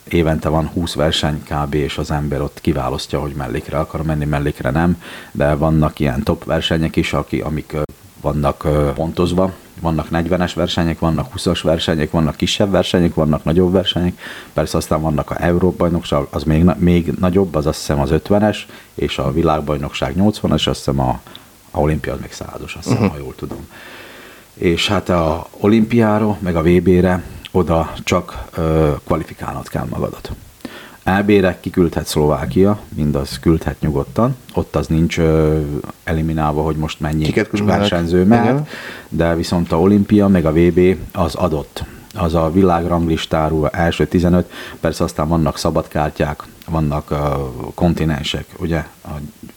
évente 0.07 0.49
van 0.49 0.67
20 0.67 0.93
verseny 0.93 1.43
kb. 1.43 1.73
és 1.73 1.97
az 1.97 2.11
ember 2.11 2.41
ott 2.41 2.61
kiválasztja, 2.61 3.19
hogy 3.19 3.33
mellékre 3.33 3.77
akar 3.77 4.03
menni, 4.03 4.25
mellékre 4.25 4.69
nem, 4.69 5.01
de 5.31 5.55
vannak 5.55 5.99
ilyen 5.99 6.23
top 6.23 6.45
versenyek 6.45 6.95
is, 6.95 7.13
aki, 7.13 7.39
amik 7.39 7.77
vannak 8.21 8.67
pontozva, 8.93 9.53
vannak 9.81 10.07
40-es 10.11 10.51
versenyek, 10.55 10.99
vannak 10.99 11.31
20-as 11.35 11.59
versenyek, 11.63 12.11
vannak 12.11 12.35
kisebb 12.35 12.71
versenyek, 12.71 13.13
vannak 13.13 13.43
nagyobb 13.43 13.71
versenyek, 13.71 14.19
persze 14.53 14.77
aztán 14.77 15.01
vannak 15.01 15.31
a 15.31 15.43
Európa-bajnokság, 15.43 16.27
az 16.29 16.43
még, 16.43 16.63
még 16.77 17.11
nagyobb, 17.19 17.55
az 17.55 17.65
azt 17.65 17.77
hiszem 17.79 17.99
az 17.99 18.09
50-es, 18.13 18.57
és 18.93 19.17
a 19.17 19.31
világbajnokság 19.31 20.13
80-as, 20.17 20.67
azt 20.67 20.77
hiszem 20.77 20.99
a, 20.99 21.21
a 21.71 21.79
olimpia 21.79 22.13
az 22.13 22.19
még 22.19 22.31
százas, 22.31 22.75
azt 22.75 22.83
hiszem, 22.83 23.03
uh-huh. 23.03 23.17
ha 23.17 23.23
jól 23.23 23.35
tudom. 23.35 23.67
És 24.53 24.87
hát 24.87 25.09
a 25.09 25.47
olimpiára, 25.59 26.37
meg 26.39 26.55
a 26.55 26.61
VB-re 26.61 27.23
oda 27.51 27.93
csak 28.03 28.43
ö, 28.55 28.91
kvalifikálnod 29.05 29.67
kell 29.67 29.85
magadat. 29.89 30.31
EB-re 31.17 31.57
kiküldhet 31.59 32.07
Szlovákia, 32.07 32.79
mindaz 32.95 33.39
küldhet 33.39 33.79
nyugodtan, 33.79 34.35
ott 34.53 34.75
az 34.75 34.87
nincs 34.87 35.17
ö, 35.17 35.59
eliminálva, 36.03 36.61
hogy 36.61 36.75
most 36.75 36.99
mennyi 36.99 37.23
Kiket 37.23 37.59
versenyző 37.59 38.23
mehet, 38.23 38.67
de 39.09 39.35
viszont 39.35 39.71
a 39.71 39.79
olimpia 39.79 40.27
meg 40.27 40.45
a 40.45 40.51
VB 40.51 40.97
az 41.13 41.35
adott. 41.35 41.83
Az 42.13 42.35
a 42.35 42.51
világranglistáról 42.51 43.69
első 43.69 44.07
15, 44.07 44.51
persze 44.79 45.03
aztán 45.03 45.27
vannak 45.27 45.57
szabadkártyák, 45.57 46.43
vannak 46.69 47.11
ö, 47.11 47.15
kontinensek, 47.75 48.45
ugye, 48.57 48.85
a 49.03 49.09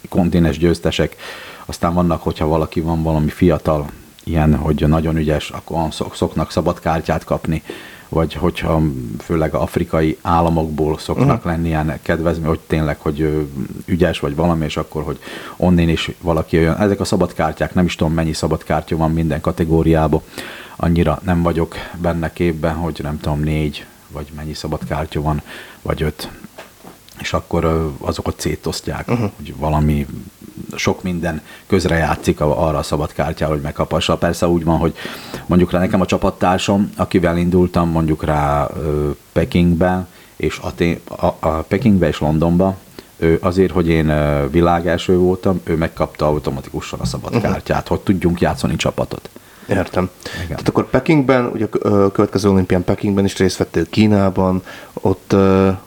kontinens 0.08 0.58
győztesek, 0.58 1.16
aztán 1.64 1.94
vannak, 1.94 2.22
hogyha 2.22 2.46
valaki 2.46 2.80
van 2.80 3.02
valami 3.02 3.30
fiatal, 3.30 3.90
ilyen, 4.24 4.56
hogy 4.56 4.84
nagyon 4.88 5.16
ügyes, 5.16 5.50
akkor 5.50 5.78
szoknak 6.12 6.50
szabad 6.50 6.80
kártyát 6.80 7.24
kapni, 7.24 7.62
vagy 8.12 8.34
hogyha 8.34 8.80
főleg 9.18 9.54
afrikai 9.54 10.18
államokból 10.22 10.98
szoknak 10.98 11.26
uh-huh. 11.26 11.44
lenni 11.44 11.68
ilyen 11.68 11.98
kedvezmény, 12.02 12.48
hogy 12.48 12.60
tényleg, 12.66 13.00
hogy 13.00 13.48
ügyes 13.84 14.20
vagy 14.20 14.34
valami, 14.34 14.64
és 14.64 14.76
akkor, 14.76 15.02
hogy 15.02 15.18
onnin 15.56 15.88
is 15.88 16.10
valaki 16.20 16.58
olyan. 16.58 16.78
Ezek 16.78 17.00
a 17.00 17.04
szabadkártyák, 17.04 17.74
nem 17.74 17.84
is 17.84 17.94
tudom 17.94 18.12
mennyi 18.12 18.32
szabadkártya 18.32 18.96
van 18.96 19.10
minden 19.10 19.40
kategóriában, 19.40 20.22
annyira 20.76 21.20
nem 21.24 21.42
vagyok 21.42 21.74
benne 22.00 22.32
képben, 22.32 22.74
hogy 22.74 23.00
nem 23.02 23.20
tudom, 23.20 23.40
négy, 23.40 23.86
vagy 24.08 24.26
mennyi 24.36 24.54
szabadkártya 24.54 25.22
van, 25.22 25.42
vagy 25.82 26.02
öt, 26.02 26.30
és 27.20 27.32
akkor 27.32 27.92
azokat 28.00 28.40
szétosztják, 28.40 29.08
uh-huh. 29.08 29.30
hogy 29.36 29.54
valami 29.56 30.06
sok 30.76 31.02
minden 31.02 31.42
közre 31.66 31.96
játszik 31.96 32.40
arra 32.40 32.78
a 32.78 32.82
szabad 32.82 33.12
kártyára, 33.12 33.52
hogy 33.52 33.62
megkapassa. 33.62 34.16
Persze 34.16 34.48
úgy 34.48 34.64
van, 34.64 34.78
hogy 34.78 34.94
mondjuk 35.46 35.70
rá 35.70 35.78
nekem 35.78 36.00
a 36.00 36.06
csapattársam, 36.06 36.92
akivel 36.96 37.38
indultam 37.38 37.88
mondjuk 37.88 38.24
rá 38.24 38.68
Pekingbe, 39.32 40.06
és 40.36 40.58
Até- 40.58 41.08
a, 41.08 41.26
a 41.40 41.48
Pekingbe 41.48 42.08
és 42.08 42.18
Londonba, 42.18 42.76
ő 43.16 43.38
azért, 43.40 43.72
hogy 43.72 43.88
én 43.88 44.12
világelső 44.50 45.16
voltam, 45.16 45.60
ő 45.64 45.76
megkapta 45.76 46.26
automatikusan 46.26 47.00
a 47.00 47.04
szabad 47.04 47.34
uh-huh. 47.34 47.86
hogy 47.86 48.00
tudjunk 48.00 48.40
játszani 48.40 48.76
csapatot. 48.76 49.30
Értem. 49.68 50.10
Igen. 50.34 50.46
Tehát 50.48 50.68
akkor 50.68 50.90
Pekingben, 50.90 51.46
ugye 51.46 51.66
a 51.82 52.12
következő 52.12 52.50
olimpián 52.50 52.84
Pekingben 52.84 53.24
is 53.24 53.36
részt 53.36 53.56
vettél 53.56 53.86
Kínában, 53.90 54.62
ott, 54.92 55.34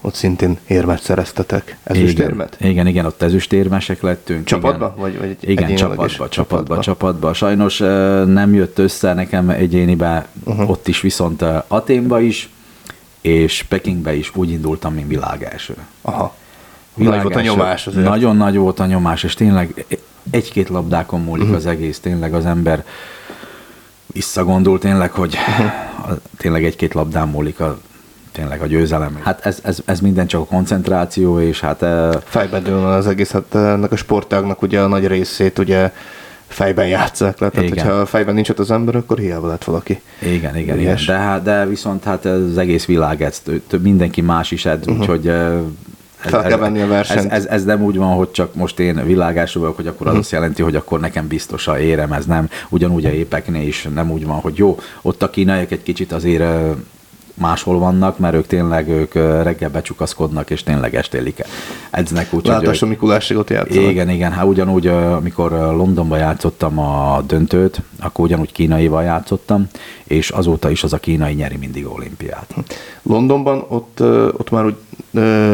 ott 0.01 0.13
szintén 0.13 0.57
érmet 0.67 1.01
szereztetek. 1.01 1.77
Ezüstérmet? 1.83 2.55
Igen, 2.59 2.71
igen, 2.71 2.87
igen, 2.87 3.05
ott 3.05 3.21
ezüstérmesek 3.21 4.01
lettünk. 4.01 4.45
Csapatba? 4.45 4.85
Igen. 4.97 5.01
Vagy, 5.01 5.19
vagy 5.19 5.37
igen, 5.39 5.75
csapatba, 5.75 6.29
csapatba, 6.29 6.79
csapatba. 6.79 7.33
Sajnos 7.33 7.77
nem 8.25 8.53
jött 8.53 8.79
össze 8.79 9.13
nekem 9.13 9.49
egyénibe, 9.49 10.27
uh-huh. 10.43 10.69
ott 10.69 10.87
is 10.87 11.01
viszont 11.01 11.41
Aténba 11.67 12.19
is, 12.19 12.49
és 13.21 13.63
Pekingbe 13.63 14.15
is 14.15 14.35
úgy 14.35 14.49
indultam, 14.49 14.93
mint 14.93 15.07
világ 15.07 15.43
első. 15.43 15.75
Aha. 16.01 16.35
Világ 16.93 17.13
nagy 17.13 17.23
volt 17.23 17.35
a 17.35 17.41
nyomás 17.41 17.87
azért. 17.87 18.07
Nagyon 18.07 18.37
nagy 18.37 18.55
volt 18.55 18.79
a 18.79 18.85
nyomás, 18.85 19.23
és 19.23 19.33
tényleg 19.33 19.85
egy-két 20.29 20.69
labdákon 20.69 21.21
múlik 21.21 21.43
uh-huh. 21.43 21.57
az 21.57 21.65
egész, 21.65 21.99
tényleg 21.99 22.33
az 22.33 22.45
ember 22.45 22.85
visszagondol 24.15 24.79
tényleg, 24.79 25.11
hogy 25.11 25.37
uh-huh. 25.49 26.17
tényleg 26.37 26.63
egy-két 26.63 26.93
labdán 26.93 27.27
múlik 27.27 27.59
a, 27.59 27.77
tényleg 28.31 28.61
a 28.61 28.65
győzelem. 28.65 29.19
Hát 29.23 29.45
ez, 29.45 29.59
ez, 29.63 29.79
ez 29.85 29.99
minden 29.99 30.27
csak 30.27 30.41
a 30.41 30.45
koncentráció, 30.45 31.39
és 31.39 31.59
hát... 31.59 31.85
Fejben 32.23 32.63
dől 32.63 32.85
az 32.85 33.07
egész, 33.07 33.31
hát 33.31 33.55
ennek 33.55 33.91
a 33.91 33.95
sportágnak 33.95 34.61
ugye 34.61 34.79
a 34.81 34.87
nagy 34.87 35.07
részét 35.07 35.59
ugye 35.59 35.91
fejben 36.47 36.87
játszák 36.87 37.39
le, 37.39 37.49
tehát 37.49 37.69
igen. 37.69 37.85
hogyha 37.85 38.05
fejben 38.05 38.33
nincs 38.33 38.49
ott 38.49 38.59
az 38.59 38.71
ember, 38.71 38.95
akkor 38.95 39.17
hiába 39.17 39.47
lett 39.47 39.63
valaki. 39.63 40.01
Igen, 40.21 40.57
igen, 40.57 40.79
igen. 40.79 40.97
De, 41.05 41.13
hát, 41.13 41.43
de 41.43 41.65
viszont 41.65 42.03
hát 42.03 42.25
az 42.25 42.57
egész 42.57 42.85
világ 42.85 43.21
ez, 43.21 43.41
mindenki 43.81 44.21
más 44.21 44.51
is 44.51 44.65
edz, 44.65 44.87
uh-huh. 44.87 44.99
úgyhogy 44.99 45.31
fel 46.25 46.43
kell 46.43 46.57
venni 46.57 46.81
a 46.81 46.87
versenyt. 46.87 47.31
Ez, 47.31 47.45
ez, 47.45 47.45
ez 47.45 47.63
nem 47.63 47.83
úgy 47.83 47.97
van, 47.97 48.15
hogy 48.15 48.31
csak 48.31 48.55
most 48.55 48.79
én 48.79 49.05
világású 49.05 49.59
vagyok, 49.59 49.75
hogy 49.75 49.87
akkor 49.87 50.01
az 50.01 50.05
uh-huh. 50.05 50.19
azt 50.19 50.31
jelenti, 50.31 50.61
hogy 50.61 50.75
akkor 50.75 50.99
nekem 50.99 51.27
biztos 51.27 51.67
a 51.67 51.79
érem, 51.79 52.11
ez 52.11 52.25
nem. 52.25 52.49
Ugyanúgy 52.69 53.05
a 53.05 53.09
épeknél 53.09 53.67
is 53.67 53.87
nem 53.93 54.11
úgy 54.11 54.25
van, 54.25 54.39
hogy 54.39 54.57
jó, 54.57 54.79
ott 55.01 55.23
a 55.23 55.29
kínaiak 55.29 55.71
egy 55.71 55.83
kicsit 55.83 56.11
azért 56.11 56.43
máshol 57.35 57.79
vannak, 57.79 58.19
mert 58.19 58.35
ők 58.35 58.47
tényleg 58.47 58.87
ők 58.89 59.13
reggel 59.13 59.69
becsukaszkodnak, 59.69 60.49
és 60.49 60.63
tényleg 60.63 60.95
estélik 60.95 61.43
edznek. 61.91 62.33
Úgy, 62.33 62.45
Látásom 62.45 62.89
Mikulásségot 62.89 63.49
játszanak. 63.49 63.89
Igen, 63.91 64.09
igen. 64.09 64.31
Hát 64.31 64.45
ugyanúgy, 64.45 64.87
amikor 64.87 65.51
Londonban 65.51 66.19
játszottam 66.19 66.79
a 66.79 67.21
döntőt, 67.27 67.81
akkor 67.99 68.25
ugyanúgy 68.25 68.51
kínaival 68.51 69.03
játszottam, 69.03 69.67
és 70.03 70.29
azóta 70.29 70.69
is 70.69 70.83
az 70.83 70.93
a 70.93 70.97
kínai 70.97 71.33
nyeri 71.33 71.57
mindig 71.57 71.87
olimpiát. 71.87 72.55
Londonban 73.01 73.65
ott, 73.67 74.01
ott 74.37 74.49
már 74.51 74.65
úgy 74.65 74.75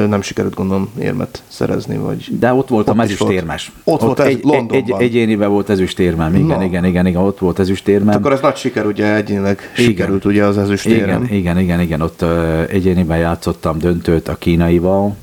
nem 0.07 0.21
sikerült 0.21 0.55
gondolom 0.55 0.89
érmet 0.99 1.43
szerezni, 1.47 1.97
vagy... 1.97 2.39
De 2.39 2.53
ott 2.53 2.67
volt 2.67 2.89
ott 2.89 2.97
a 2.97 3.01
ezüstérmes. 3.01 3.71
Ott, 3.83 3.93
ott 3.93 4.01
volt 4.01 4.19
ez, 4.19 4.25
egy, 4.25 4.43
Londonban. 4.43 4.77
Egy, 4.77 4.91
egyéniben 4.97 5.49
volt 5.49 5.69
ezüstérmem, 5.69 6.35
igen, 6.35 6.57
Na. 6.57 6.63
igen, 6.63 6.85
igen, 6.85 7.05
igen, 7.05 7.21
ott 7.21 7.39
volt 7.39 7.59
ezüstérmem. 7.59 8.15
Akkor 8.15 8.31
ez 8.31 8.41
nagy 8.41 8.55
siker, 8.55 8.85
ugye 8.85 9.15
egyénileg 9.15 9.59
igen. 9.75 9.85
sikerült 9.85 10.25
ugye 10.25 10.45
az 10.45 10.57
ezüstérem. 10.57 11.23
Igen, 11.23 11.37
igen, 11.37 11.59
igen, 11.59 11.79
igen, 11.79 12.01
ott 12.01 12.25
egyéniben 12.69 13.17
játszottam 13.17 13.77
döntőt 13.77 14.27
a 14.27 14.35
kínaival, 14.35 15.15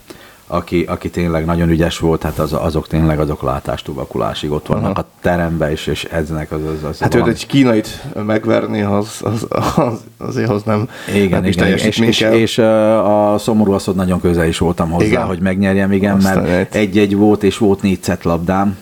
aki, 0.51 0.83
aki 0.83 1.11
tényleg 1.11 1.45
nagyon 1.45 1.69
ügyes 1.69 1.99
volt, 1.99 2.23
hát 2.23 2.39
az, 2.39 2.53
azok 2.53 2.87
tényleg 2.87 3.21
azok 3.21 3.43
látástubakulásig 3.43 4.51
ott 4.51 4.67
vannak 4.67 4.91
Aha. 4.91 5.01
a 5.01 5.07
teremben, 5.21 5.71
és, 5.71 5.87
és 5.87 6.05
edznek. 6.05 6.53
Az, 6.53 6.61
az, 6.65 6.89
az 6.89 6.99
hát 6.99 7.15
őt 7.15 7.27
egy 7.27 7.47
kínait 7.47 8.05
megverni, 8.27 8.83
az, 8.83 9.21
az, 9.21 9.47
az, 9.77 10.01
azért 10.19 10.51
az 10.51 10.63
nem 10.63 10.89
Igen, 11.15 11.29
nem 11.43 11.45
igen, 11.45 11.73
is 11.73 11.83
és, 11.83 11.99
és, 11.99 12.21
és, 12.21 12.59
a 12.59 13.37
szomorú 13.39 13.73
az, 13.73 13.85
hogy 13.85 13.95
nagyon 13.95 14.21
közel 14.21 14.47
is 14.47 14.59
voltam 14.59 14.91
hozzá, 14.91 15.07
igen. 15.07 15.27
hogy 15.27 15.41
megnyerjem, 15.41 15.93
igen, 15.93 16.17
Aztán 16.17 16.43
mert 16.43 16.75
egy-egy 16.75 17.17
volt, 17.17 17.43
és 17.43 17.59
volt 17.59 17.83
négy 17.83 18.01
labdám, 18.23 18.77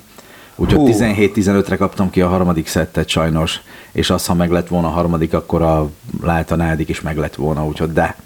Úgyhogy 0.58 0.78
Hú. 0.78 0.88
17-15-re 0.92 1.76
kaptam 1.76 2.10
ki 2.10 2.20
a 2.20 2.28
harmadik 2.28 2.66
szettet 2.66 3.08
sajnos, 3.08 3.60
és 3.92 4.10
az, 4.10 4.26
ha 4.26 4.34
meg 4.34 4.50
lett 4.50 4.68
volna 4.68 4.86
a 4.86 4.90
harmadik, 4.90 5.34
akkor 5.34 5.62
a, 5.62 5.90
lehet 6.22 6.50
a 6.50 6.56
negyedik 6.56 6.88
is 6.88 7.00
meg 7.00 7.16
lett 7.16 7.34
volna, 7.34 7.66
úgyhogy 7.66 7.92
de, 7.92 8.16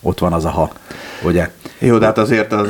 ott 0.00 0.18
van 0.18 0.32
az 0.32 0.44
a 0.44 0.50
ha, 0.50 0.72
ugye? 1.24 1.50
Jó, 1.78 1.98
de 1.98 2.06
hát 2.06 2.18
azért 2.18 2.52
az 2.52 2.68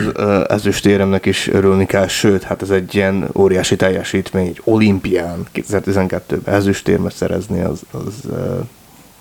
ezüstéremnek 0.48 1.26
is 1.26 1.48
örülni 1.48 1.86
kell, 1.86 2.06
sőt, 2.06 2.42
hát 2.42 2.62
ez 2.62 2.70
egy 2.70 2.94
ilyen 2.94 3.28
óriási 3.34 3.76
teljesítmény, 3.76 4.46
egy 4.46 4.60
olimpián 4.64 5.46
2012-ben 5.54 6.54
ezüstérmet 6.54 7.14
szerezni, 7.14 7.60
az, 7.60 7.82
az 7.90 8.14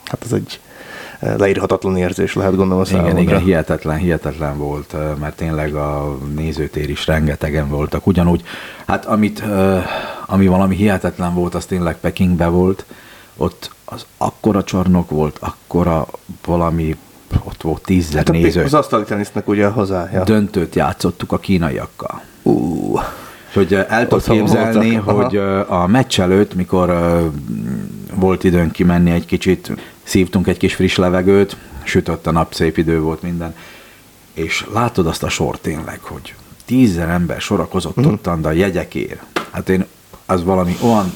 hát 0.06 0.24
az 0.24 0.34
egy 0.34 0.60
leírhatatlan 1.20 1.98
érzés 1.98 2.34
lehet 2.34 2.56
gondolom 2.56 2.82
a 2.82 2.86
számomra. 2.86 3.12
Igen, 3.12 3.22
igen, 3.22 3.42
hihetetlen, 3.42 3.98
hihetetlen 3.98 4.58
volt, 4.58 4.96
mert 5.20 5.36
tényleg 5.36 5.76
a 5.76 6.18
nézőtér 6.36 6.90
is 6.90 7.08
rengetegen 7.08 7.70
voltak. 7.70 8.08
Ugyanúgy, 8.08 8.44
hát 8.86 9.06
amit, 9.06 9.44
ami 10.26 10.48
valami 10.48 10.76
hihetetlen 10.76 11.34
volt, 11.34 11.56
az 11.56 11.66
tényleg 11.66 11.98
Pekingbe 12.00 12.48
volt, 12.48 12.86
ott 13.38 13.72
az 13.86 14.06
akkora 14.18 14.64
csarnok 14.64 15.10
volt, 15.10 15.38
akkora 15.40 16.08
valami, 16.46 16.96
ott 17.44 17.62
volt 17.62 17.82
tízzer 17.82 18.16
Hát 18.18 18.32
néző. 18.32 18.64
az 18.64 18.74
asztali 18.74 19.04
tenisznek 19.04 19.48
ugye 19.48 19.66
a 19.66 19.72
hazája. 19.72 20.24
Döntőt 20.24 20.76
játszottuk 20.76 21.32
a 21.32 21.38
kínaiakkal. 21.40 22.22
És 23.50 23.54
hogy 23.54 23.74
el 23.74 24.08
Otthon 24.10 24.38
képzelni, 24.38 24.94
hogy 24.94 25.38
a 25.68 25.88
meccs 25.88 26.20
előtt, 26.20 26.54
mikor 26.54 26.94
volt 28.16 28.44
időnk 28.44 28.72
kimenni 28.72 29.12
egy 29.12 29.26
kicsit, 29.26 29.72
szívtunk 30.04 30.48
egy 30.48 30.58
kis 30.58 30.76
friss 30.76 30.96
levegőt, 30.96 31.58
sütött 31.84 32.28
a 32.28 32.32
nap, 32.32 32.54
szép 32.54 32.78
idő 32.78 33.00
volt 33.00 33.22
minden, 33.22 33.56
és 34.34 34.66
látod 34.74 35.08
azt 35.08 35.24
a 35.24 35.30
sort 35.30 35.62
tényleg, 35.62 36.00
hogy 36.02 36.34
tízzer 36.66 37.10
ember 37.10 37.42
sorakozott 37.42 37.96
Mhm. 37.96 38.08
ottan, 38.08 38.42
de 38.42 38.48
a 38.48 38.52
jegyekért. 38.52 39.22
Hát 39.52 39.70
én, 39.70 39.86
az 40.26 40.44
valami 40.44 40.78
olyan 40.84 41.12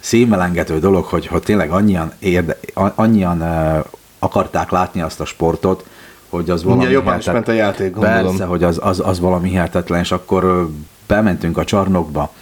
szívelengető 0.00 0.78
dolog, 0.78 1.04
hogy, 1.04 1.26
hogy 1.26 1.42
tényleg 1.42 1.70
annyian, 1.70 2.12
érde, 2.18 2.58
annyian 2.74 3.40
uh, 3.40 3.84
akarták 4.20 4.70
látni 4.70 5.00
azt 5.00 5.20
a 5.20 5.24
sportot, 5.24 5.84
hogy 6.28 6.50
az 6.50 6.62
valami 6.62 6.80
Mindjárt 6.80 7.04
jobban 7.04 7.18
is 7.18 7.26
ment 7.26 7.48
a 7.48 7.52
játék, 7.52 7.92
gondolom. 7.92 8.24
Persze, 8.24 8.44
hogy 8.44 8.62
az, 8.62 8.78
az, 8.82 9.00
az 9.04 9.20
valami 9.20 9.48
hihetetlen, 9.48 10.00
és 10.00 10.12
akkor 10.12 10.70
bementünk 11.06 11.58
a 11.58 11.64
csarnokba, 11.64 12.32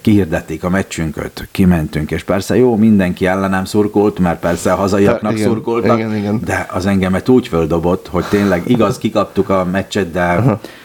kihirdették 0.00 0.64
a 0.64 0.68
meccsünket, 0.68 1.48
kimentünk, 1.50 2.10
és 2.10 2.22
persze 2.24 2.56
jó, 2.56 2.76
mindenki 2.76 3.26
ellenem 3.26 3.64
szurkolt, 3.64 4.18
mert 4.18 4.40
persze 4.40 4.72
a 4.72 4.76
hazaiaknak 4.76 5.32
Igen, 5.32 5.48
szurkoltak, 5.48 5.98
igen, 5.98 6.16
igen. 6.16 6.40
de 6.44 6.66
az 6.72 6.86
engemet 6.86 7.28
úgy 7.28 7.48
földobott, 7.48 8.08
hogy 8.08 8.24
tényleg 8.24 8.62
igaz, 8.66 8.98
kikaptuk 8.98 9.48
a 9.48 9.64
meccset, 9.64 10.10
de 10.10 10.42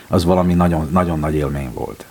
az 0.07 0.25
valami 0.25 0.53
nagyon, 0.53 0.89
nagyon 0.91 1.19
nagy 1.19 1.35
élmény 1.35 1.69
volt. 1.73 2.05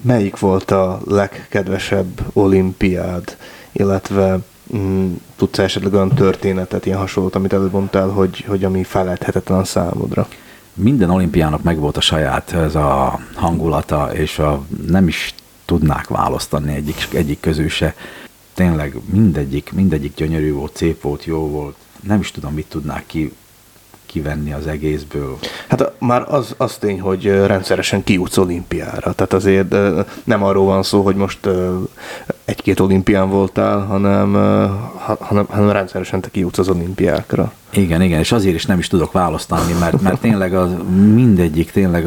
Melyik 0.00 0.38
volt 0.38 0.70
a 0.70 1.00
legkedvesebb 1.06 2.20
olimpiád, 2.32 3.36
illetve 3.72 4.38
mm, 4.76 5.12
tudsz 5.36 5.58
esetleg 5.58 5.92
olyan 5.92 6.14
történetet, 6.14 6.86
ilyen 6.86 6.98
hasonlót, 6.98 7.34
amit 7.34 7.52
előbb 7.52 7.72
mondtál, 7.72 8.08
hogy, 8.08 8.44
hogy 8.48 8.64
ami 8.64 8.84
felejthetetlen 8.84 9.58
a 9.58 9.64
számodra? 9.64 10.28
Minden 10.74 11.10
olimpiának 11.10 11.62
megvolt 11.62 11.96
a 11.96 12.00
saját 12.00 12.52
ez 12.52 12.74
a 12.74 13.20
hangulata, 13.34 14.10
és 14.12 14.38
a, 14.38 14.62
nem 14.86 15.08
is 15.08 15.34
tudnák 15.64 16.08
választani 16.08 16.74
egyik, 16.74 17.08
egyik 17.12 17.40
közül 17.40 17.68
se. 17.68 17.94
Tényleg 18.54 18.96
mindegyik, 19.12 19.72
mindegyik 19.72 20.14
gyönyörű 20.14 20.52
volt, 20.52 20.76
szép 20.76 21.02
volt, 21.02 21.24
jó 21.24 21.48
volt. 21.48 21.76
Nem 22.00 22.20
is 22.20 22.30
tudom, 22.30 22.54
mit 22.54 22.66
tudnák 22.66 23.06
ki, 23.06 23.32
kivenni 24.06 24.52
az 24.52 24.66
egészből. 24.66 25.38
Hát 25.68 25.80
a- 25.80 25.94
már 25.98 26.24
az, 26.28 26.54
az 26.56 26.76
tény, 26.76 27.00
hogy 27.00 27.24
rendszeresen 27.24 28.04
kijutsz 28.04 28.36
olimpiára. 28.36 29.12
Tehát 29.12 29.32
azért 29.32 29.74
nem 30.24 30.42
arról 30.42 30.64
van 30.64 30.82
szó, 30.82 31.02
hogy 31.02 31.16
most 31.16 31.48
egy-két 32.44 32.80
olimpián 32.80 33.28
voltál, 33.30 33.78
hanem, 33.78 34.32
hanem, 35.18 35.46
hanem 35.48 35.70
rendszeresen 35.70 36.20
te 36.20 36.28
kijutsz 36.30 36.58
az 36.58 36.68
olimpiákra. 36.68 37.52
Igen, 37.70 38.02
igen, 38.02 38.18
és 38.18 38.32
azért 38.32 38.54
is 38.54 38.66
nem 38.66 38.78
is 38.78 38.88
tudok 38.88 39.12
választani, 39.12 39.72
mert, 39.80 40.00
mert 40.02 40.20
tényleg 40.20 40.54
az 40.54 40.70
mindegyik, 41.14 41.70
tényleg 41.70 42.06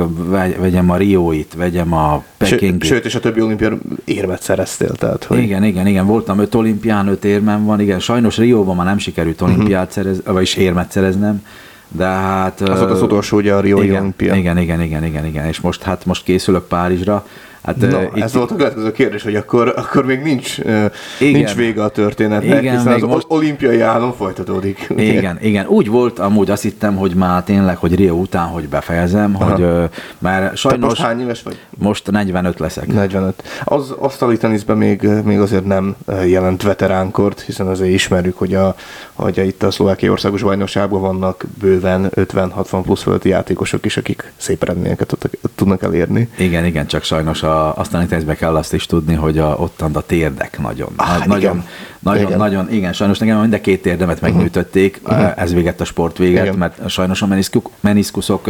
vegyem 0.59 0.89
a 0.89 0.97
Rióit, 0.97 1.53
vegyem 1.57 1.93
a 1.93 2.23
Ső, 2.39 2.55
Pekingi. 2.55 2.85
sőt, 2.87 3.05
és 3.05 3.15
a 3.15 3.19
többi 3.19 3.41
olimpián 3.41 3.81
érmet 4.05 4.41
szereztél. 4.41 4.91
Tehát, 4.91 5.23
hogy 5.23 5.37
Igen, 5.37 5.63
igen, 5.63 5.87
igen, 5.87 6.05
voltam 6.05 6.39
öt 6.39 6.55
olimpián, 6.55 7.07
öt 7.07 7.25
érmem 7.25 7.65
van, 7.65 7.79
igen, 7.79 7.99
sajnos 7.99 8.37
Rióban 8.37 8.75
már 8.75 8.85
nem 8.85 8.97
sikerült 8.97 9.41
Mhm. 9.41 9.49
olimpiát 9.51 9.91
szerez, 9.91 10.21
vagyis 10.25 10.55
érmet 10.55 10.91
szereznem, 10.91 11.45
de 11.87 12.05
hát... 12.05 12.61
az 12.61 12.79
volt 12.79 12.91
az 12.91 13.01
utolsó 13.01 13.37
ugye 13.37 13.53
a 13.53 13.59
Riói 13.59 13.83
igen, 13.83 13.99
olimpia. 13.99 14.35
Igen, 14.35 14.57
igen, 14.57 14.81
igen, 14.81 15.03
igen, 15.03 15.25
igen, 15.25 15.45
és 15.45 15.59
most 15.59 15.81
hát 15.81 16.05
most 16.05 16.23
készülök 16.23 16.67
Párizsra. 16.67 17.25
Hát, 17.65 17.75
No, 17.77 17.87
ö, 17.87 18.05
ez 18.13 18.33
volt 18.33 18.51
a 18.51 18.55
következő 18.55 18.91
kérdés, 18.91 19.23
hogy 19.23 19.35
akkor, 19.35 19.73
akkor 19.77 20.05
még 20.05 20.21
nincs, 20.21 20.57
Igen. 20.57 20.91
nincs 21.19 21.53
vége 21.55 21.83
a 21.83 21.89
történetnek, 21.89 22.61
Igen, 22.61 22.77
hiszen 22.77 22.93
az 22.93 23.01
most- 23.01 23.25
olimpiai 23.29 23.79
álom 23.81 24.11
folytatódik. 24.11 24.87
ugye? 24.89 25.03
Igen, 25.03 25.37
igen. 25.41 25.65
Úgy 25.67 25.87
volt, 25.87 26.19
amúgy 26.19 26.49
azt 26.49 26.61
hittem, 26.61 26.95
hogy 26.95 27.13
már 27.15 27.43
tényleg, 27.43 27.77
hogy 27.77 27.95
Rio 27.95 28.13
után, 28.13 28.47
hogy 28.47 28.67
befejezem, 28.69 29.35
Aha. 29.35 29.51
hogy 29.51 29.89
már 30.17 30.49
Te 30.49 30.55
sajnos 30.55 30.89
most 30.89 31.01
hány 31.01 31.21
éves 31.21 31.41
vagy? 31.43 31.59
most 31.77 32.11
45 32.11 32.59
leszek. 32.59 32.87
45. 32.87 33.43
Az 33.63 33.91
asztali 33.99 34.37
teniszben 34.37 34.77
még, 34.77 35.07
még 35.23 35.39
azért 35.39 35.65
nem 35.65 35.95
jelent 36.25 36.61
veteránkort, 36.61 37.41
hiszen 37.41 37.67
azért 37.67 37.91
ismerjük, 37.91 38.37
hogy, 38.37 38.53
a, 38.55 38.75
hogy 39.13 39.39
a 39.39 39.43
itt 39.43 39.63
a 39.63 39.71
szlovákiai 39.71 40.11
országos 40.11 40.41
bajnokságban 40.43 41.01
vannak 41.01 41.45
bőven 41.59 42.09
50-60 42.15 42.81
plusz 42.83 43.01
fölötti 43.01 43.29
játékosok 43.29 43.85
is, 43.85 43.97
akik 43.97 44.31
szép 44.37 44.63
eredményeket 44.63 45.17
tudnak 45.55 45.83
elérni. 45.83 46.29
Igen, 46.37 46.65
igen, 46.65 46.87
csak 46.87 47.03
sajnos 47.03 47.43
a, 47.43 47.54
aztán 47.55 48.01
itt 48.01 48.35
kell 48.35 48.55
azt 48.55 48.73
is 48.73 48.85
tudni, 48.85 49.13
hogy 49.13 49.37
a, 49.37 49.55
ottan 49.59 49.95
a 49.95 50.01
térdek 50.01 50.59
nagyon, 50.59 50.89
Ah, 50.95 51.07
na, 51.07 51.15
igen. 51.15 51.27
nagyon, 51.27 51.63
nagyon, 51.99 52.25
Igen. 52.25 52.37
nagyon, 52.37 52.71
igen, 52.71 52.93
sajnos 52.93 53.17
nekem 53.19 53.39
mind 53.39 53.53
a 53.53 53.61
két 53.61 53.81
térdemet 53.81 54.21
megműtötték, 54.21 55.01
uh-huh. 55.03 55.31
ez 55.35 55.53
véget 55.53 55.81
a 55.81 55.85
sport 55.85 56.17
véget, 56.17 56.43
Igen. 56.43 56.57
mert 56.57 56.89
sajnos 56.89 57.21
a 57.21 57.27
meniszku- 57.27 57.71
meniszkuszok 57.79 58.49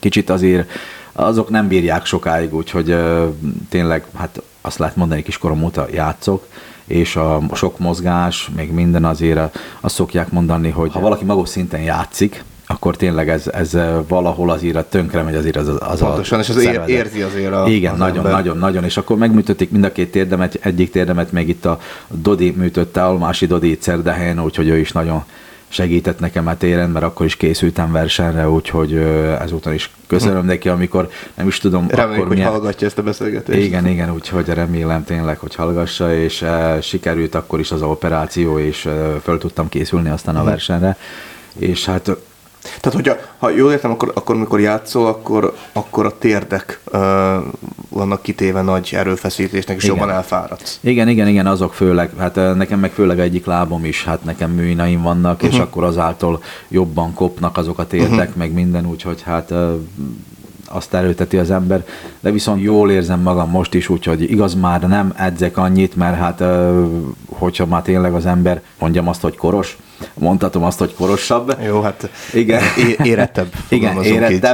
kicsit 0.00 0.30
azért, 0.30 0.70
azok 1.12 1.50
nem 1.50 1.68
bírják 1.68 2.04
sokáig, 2.04 2.54
úgyhogy 2.54 2.96
tényleg, 3.68 4.04
hát 4.16 4.42
azt 4.60 4.78
lehet 4.78 4.96
mondani, 4.96 5.22
kiskorom 5.22 5.62
óta 5.64 5.86
játszok, 5.92 6.46
és 6.86 7.16
a 7.16 7.40
sok 7.54 7.78
mozgás, 7.78 8.50
még 8.56 8.72
minden 8.72 9.04
azért 9.04 9.58
azt 9.80 9.94
szokják 9.94 10.30
mondani, 10.30 10.70
hogy 10.70 10.92
ha 10.92 11.00
valaki 11.00 11.24
magas 11.24 11.48
szinten 11.48 11.80
játszik, 11.80 12.44
akkor 12.70 12.96
tényleg 12.96 13.28
ez, 13.28 13.46
ez 13.46 13.76
valahol 14.08 14.50
azért 14.50 14.84
tönkre 14.84 15.22
megy 15.22 15.34
azért 15.34 15.56
az, 15.56 15.68
az 15.78 15.98
Pontosan, 15.98 16.38
a 16.38 16.42
és 16.42 16.48
az 16.48 16.56
ér, 16.56 16.82
érzi 16.86 17.22
azért 17.22 17.52
a 17.52 17.68
Igen, 17.68 17.92
az 17.92 17.98
nagyon, 17.98 18.16
ember. 18.16 18.32
nagyon, 18.32 18.58
nagyon, 18.58 18.84
és 18.84 18.96
akkor 18.96 19.16
megműtötték 19.16 19.70
mind 19.70 19.84
a 19.84 19.92
két 19.92 20.10
térdemet, 20.10 20.58
egyik 20.60 20.90
térdemet 20.90 21.32
még 21.32 21.48
itt 21.48 21.64
a 21.64 21.80
Dodi 22.08 22.54
műtötte, 22.56 23.04
Almási 23.04 23.46
Dodi 23.46 23.70
itt 23.70 23.82
Szerdahelyen, 23.82 24.42
úgyhogy 24.42 24.68
ő 24.68 24.76
is 24.76 24.92
nagyon 24.92 25.24
segített 25.68 26.18
nekem 26.20 26.46
a 26.46 26.56
téren, 26.56 26.90
mert 26.90 27.04
akkor 27.04 27.26
is 27.26 27.36
készültem 27.36 27.92
versenyre, 27.92 28.48
úgyhogy 28.48 28.92
ö, 28.92 29.32
ezúton 29.40 29.72
is 29.72 29.90
köszönöm 30.06 30.44
neki, 30.44 30.68
amikor 30.68 31.10
nem 31.34 31.46
is 31.46 31.58
tudom, 31.58 31.86
Reméljük, 31.88 32.12
akkor 32.12 32.26
hogy 32.26 32.36
milyen... 32.36 32.50
hallgatja 32.50 32.86
ezt 32.86 32.98
a 32.98 33.02
beszélgetést. 33.02 33.66
Igen, 33.66 33.86
igen, 33.86 34.12
úgyhogy 34.12 34.48
remélem 34.48 35.04
tényleg, 35.04 35.38
hogy 35.38 35.54
hallgassa, 35.54 36.14
és 36.14 36.42
e, 36.42 36.80
sikerült 36.80 37.34
akkor 37.34 37.60
is 37.60 37.70
az 37.70 37.82
operáció, 37.82 38.58
és 38.58 38.86
e, 38.86 39.18
föl 39.22 39.38
tudtam 39.38 39.68
készülni 39.68 40.08
aztán 40.08 40.36
a 40.36 40.44
versenyre, 40.44 40.96
és 41.58 41.84
hát 41.84 42.16
Tehát, 42.80 42.94
hogyha, 42.94 43.16
ha 43.38 43.50
jól 43.50 43.72
értem, 43.72 43.90
akkor, 43.90 44.12
akkor 44.14 44.36
mikor 44.36 44.60
játszol, 44.60 45.06
akkor, 45.06 45.54
akkor 45.72 46.06
a 46.06 46.18
térdek 46.18 46.80
uh, 46.92 47.00
vannak 47.88 48.22
kitéve 48.22 48.62
nagy 48.62 48.90
erőfeszítésnek, 48.92 49.76
és 49.76 49.84
Igen. 49.84 49.96
jobban 49.96 50.14
elfáradsz. 50.14 50.78
Igen, 50.80 51.08
igen, 51.08 51.28
igen, 51.28 51.46
azok 51.46 51.74
főleg, 51.74 52.10
hát 52.18 52.36
ö, 52.36 52.54
nekem 52.54 52.80
meg 52.80 52.92
főleg 52.92 53.20
egyik 53.20 53.46
lábom 53.46 53.84
is, 53.84 54.04
hát 54.04 54.24
nekem 54.24 54.50
műinaim 54.50 55.02
vannak, 55.02 55.34
uh-huh. 55.34 55.52
és 55.52 55.58
akkor 55.58 55.84
azáltal 55.84 56.42
jobban 56.68 57.14
kopnak 57.14 57.56
azok 57.56 57.78
a 57.78 57.86
térdek, 57.86 58.18
uh-huh. 58.18 58.36
meg 58.36 58.52
minden, 58.52 58.86
úgyhogy 58.86 59.22
hát 59.22 59.50
ö, 59.50 59.74
azt 60.68 60.94
erőteti 60.94 61.36
az 61.38 61.50
ember, 61.50 61.84
de 62.20 62.30
viszont 62.30 62.62
jól 62.62 62.90
érzem 62.90 63.20
magam 63.20 63.50
most 63.50 63.74
is, 63.74 63.88
úgyhogy 63.88 64.30
igaz 64.30 64.54
már 64.54 64.80
nem 64.80 65.12
edzek 65.16 65.56
annyit, 65.56 65.96
mert 65.96 66.16
hát 66.16 66.42
hogyha 67.28 67.66
már 67.66 67.82
tényleg 67.82 68.14
az 68.14 68.26
ember, 68.26 68.62
mondjam 68.78 69.08
azt, 69.08 69.20
hogy 69.20 69.36
koros, 69.36 69.78
mondhatom 70.14 70.62
azt, 70.62 70.78
hogy 70.78 70.94
korosabb, 70.94 71.56
Jó, 71.66 71.80
hát 71.80 72.10
Igen. 72.32 72.62
é- 72.78 73.06
érettebb. 73.06 73.52
igen, 73.68 73.94
fogalmazunk 73.94 74.30
így. 74.30 74.46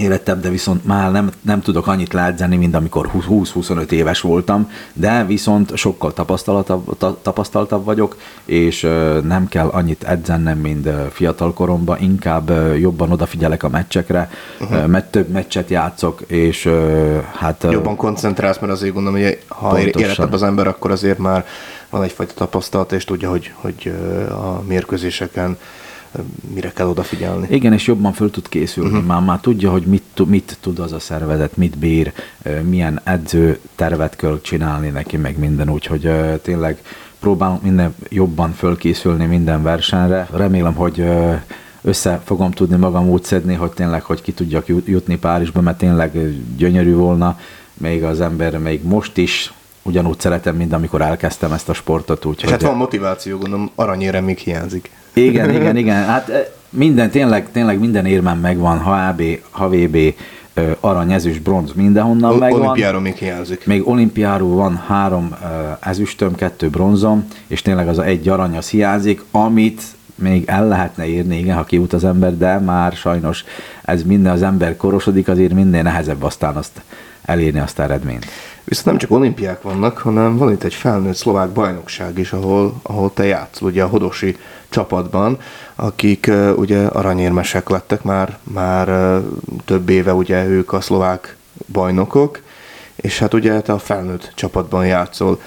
Érettebb, 0.00 0.40
de 0.40 0.48
viszont 0.48 0.84
már 0.84 1.10
nem, 1.10 1.30
nem 1.40 1.60
tudok 1.60 1.86
annyit 1.86 2.12
leedzeni, 2.12 2.56
mint 2.56 2.74
amikor 2.74 3.10
20-25 3.18 3.90
éves 3.90 4.20
voltam, 4.20 4.70
de 4.92 5.24
viszont 5.24 5.76
sokkal 5.76 6.12
tapasztalatabb, 6.12 6.98
ta, 6.98 7.18
tapasztaltabb 7.22 7.84
vagyok, 7.84 8.16
és 8.44 8.80
nem 9.22 9.48
kell 9.48 9.68
annyit 9.68 10.02
edzennem, 10.04 10.58
mint 10.58 10.88
fiatal 11.12 11.52
koromban, 11.52 11.98
inkább 12.00 12.76
jobban 12.78 13.12
odafigyelek 13.12 13.62
a 13.62 13.68
meccsekre, 13.68 14.30
uh-huh. 14.60 14.86
mert 14.86 15.10
több 15.10 15.28
meccset 15.28 15.70
játszok, 15.70 16.20
és 16.26 16.68
hát... 17.36 17.66
Jobban 17.70 17.96
koncentrálsz, 17.96 18.58
mert 18.58 18.72
azért 18.72 18.94
gondolom, 18.94 19.20
hogy 19.20 19.38
ha 19.48 19.68
Pontosan. 19.68 20.02
érettebb 20.02 20.32
az 20.32 20.42
ember, 20.42 20.66
akkor 20.66 20.90
azért 20.90 21.18
már 21.18 21.46
van 21.90 22.02
egyfajta 22.02 22.34
tapasztalat, 22.34 22.92
és 22.92 23.04
tudja, 23.04 23.30
hogy, 23.30 23.52
hogy 23.54 23.92
a 24.30 24.62
mérkőzéseken 24.66 25.58
mire 26.54 26.72
kell 26.72 26.86
odafigyelni. 26.86 27.46
Igen, 27.50 27.72
és 27.72 27.86
jobban 27.86 28.12
föl 28.12 28.30
tud 28.30 28.48
készülni. 28.48 28.90
Uh-huh. 28.90 29.06
Már, 29.06 29.20
már 29.22 29.40
tudja, 29.40 29.70
hogy 29.70 29.82
mit, 29.82 30.26
mit 30.26 30.58
tud 30.60 30.78
az 30.78 30.92
a 30.92 30.98
szervezet, 30.98 31.56
mit 31.56 31.78
bír, 31.78 32.12
milyen 32.62 33.00
edző 33.04 33.58
tervet 33.74 34.16
kell 34.16 34.40
csinálni 34.42 34.88
neki, 34.88 35.16
meg 35.16 35.38
minden. 35.38 35.70
Úgyhogy 35.70 36.10
tényleg 36.42 36.82
próbálunk 37.18 37.62
minden 37.62 37.94
jobban 38.08 38.52
fölkészülni 38.52 39.26
minden 39.26 39.62
versenyre. 39.62 40.28
Remélem, 40.32 40.74
hogy 40.74 41.04
össze 41.82 42.20
fogom 42.24 42.50
tudni 42.50 42.76
magam 42.76 43.08
úgy 43.08 43.24
szedni, 43.24 43.54
hogy 43.54 43.70
tényleg, 43.70 44.02
hogy 44.02 44.22
ki 44.22 44.32
tudjak 44.32 44.66
jutni 44.84 45.18
Párizsba, 45.18 45.60
mert 45.60 45.78
tényleg 45.78 46.18
gyönyörű 46.56 46.94
volna, 46.94 47.38
még 47.74 48.04
az 48.04 48.20
ember 48.20 48.58
még 48.58 48.82
most 48.82 49.16
is 49.16 49.52
ugyanúgy 49.90 50.20
szeretem, 50.20 50.56
mint 50.56 50.72
amikor 50.72 51.00
elkezdtem 51.00 51.52
ezt 51.52 51.68
a 51.68 51.72
sportot. 51.74 52.24
Úgy, 52.24 52.40
És 52.42 52.50
hát 52.50 52.62
van 52.62 52.76
motiváció, 52.76 53.38
gondolom, 53.38 53.70
aranyére 53.74 54.20
még 54.20 54.38
hiányzik. 54.38 54.90
Igen, 55.12 55.54
igen, 55.54 55.76
igen. 55.76 56.04
Hát 56.04 56.52
minden, 56.70 57.10
tényleg, 57.10 57.50
tényleg 57.52 57.78
minden 57.78 58.06
érmem 58.06 58.38
megvan, 58.38 58.78
HAB, 58.78 59.22
HVB, 59.50 59.96
arany, 60.80 61.12
ezüst, 61.12 61.42
bronz, 61.42 61.72
mindenhonnan 61.72 62.32
o- 62.32 62.38
megvan. 62.38 62.60
Olimpiáról 62.60 63.00
még 63.00 63.14
hiányzik. 63.14 63.66
Még 63.66 63.88
olimpiáról 63.88 64.54
van 64.54 64.82
három 64.86 65.36
ezüstöm, 65.80 66.34
kettő 66.34 66.68
bronzom, 66.68 67.26
és 67.46 67.62
tényleg 67.62 67.88
az 67.88 67.98
a 67.98 68.04
egy 68.04 68.28
arany 68.28 68.56
az 68.56 68.68
hiányzik, 68.68 69.22
amit 69.30 69.82
még 70.14 70.44
el 70.46 70.68
lehetne 70.68 71.06
írni, 71.06 71.38
igen, 71.38 71.56
ha 71.56 71.64
kiút 71.64 71.92
az 71.92 72.04
ember, 72.04 72.36
de 72.36 72.58
már 72.58 72.92
sajnos 72.92 73.44
ez 73.82 74.02
minden 74.02 74.32
az 74.32 74.42
ember 74.42 74.76
korosodik, 74.76 75.28
azért 75.28 75.52
minden 75.52 75.82
nehezebb 75.82 76.22
aztán 76.22 76.56
azt 76.56 76.80
elérni 77.24 77.58
azt 77.60 77.78
a 77.78 77.82
eredményt. 77.82 78.26
Viszont 78.70 78.86
nem 78.86 78.98
csak 78.98 79.10
olimpiák 79.10 79.62
vannak, 79.62 79.98
hanem 79.98 80.36
van 80.36 80.52
itt 80.52 80.62
egy 80.62 80.74
felnőtt 80.74 81.14
szlovák 81.14 81.48
bajnokság 81.48 82.18
is, 82.18 82.32
ahol, 82.32 82.74
ahol 82.82 83.12
te 83.14 83.24
játszol, 83.24 83.68
ugye 83.68 83.82
a 83.82 83.86
Hodosi 83.86 84.36
csapatban, 84.68 85.38
akik 85.74 86.26
uh, 86.28 86.52
ugye 86.58 86.86
aranyérmesek 86.86 87.68
lettek 87.68 88.02
már, 88.02 88.38
már 88.42 88.88
uh, 88.88 89.24
több 89.64 89.88
éve 89.88 90.14
ugye 90.14 90.46
ők 90.46 90.72
a 90.72 90.80
szlovák 90.80 91.36
bajnokok, 91.72 92.40
és 92.96 93.18
hát 93.18 93.34
ugye 93.34 93.60
te 93.60 93.72
a 93.72 93.78
felnőtt 93.78 94.32
csapatban 94.34 94.86
játszol. 94.86 95.40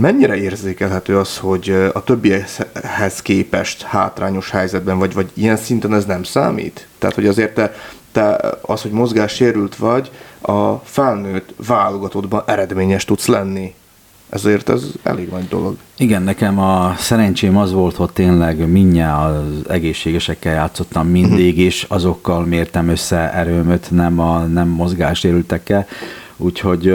Mennyire 0.00 0.36
érzékelhető 0.36 1.18
az, 1.18 1.38
hogy 1.38 1.90
a 1.92 2.04
többiekhez 2.04 3.22
képest 3.22 3.82
hátrányos 3.82 4.50
helyzetben 4.50 4.98
vagy, 4.98 5.14
vagy 5.14 5.30
ilyen 5.34 5.56
szinten 5.56 5.94
ez 5.94 6.04
nem 6.04 6.22
számít? 6.22 6.86
Tehát, 6.98 7.14
hogy 7.14 7.26
azért 7.26 7.54
te, 7.54 7.74
te 8.12 8.40
az, 8.60 8.82
hogy 8.82 8.90
mozgás 8.90 9.34
sérült 9.34 9.76
vagy, 9.76 10.10
a 10.42 10.80
felnőtt 10.84 11.54
válogatottban 11.66 12.42
eredményes 12.46 13.04
tudsz 13.04 13.26
lenni. 13.26 13.74
Ezért 14.28 14.68
ez 14.68 14.84
elég 15.02 15.28
nagy 15.28 15.48
dolog. 15.48 15.76
Igen, 15.96 16.22
nekem 16.22 16.58
a 16.58 16.94
szerencsém 16.98 17.56
az 17.56 17.72
volt, 17.72 17.96
hogy 17.96 18.10
tényleg 18.12 18.68
mindjárt 18.70 19.36
az 19.36 19.70
egészségesekkel 19.70 20.52
játszottam 20.52 21.08
mindig, 21.08 21.58
és 21.58 21.86
azokkal 21.88 22.44
mértem 22.44 22.88
össze 22.88 23.32
erőmöt, 23.32 23.90
nem 23.90 24.20
a 24.20 24.38
nem 24.38 24.68
mozgássérültekkel 24.68 25.86
Úgyhogy 26.42 26.86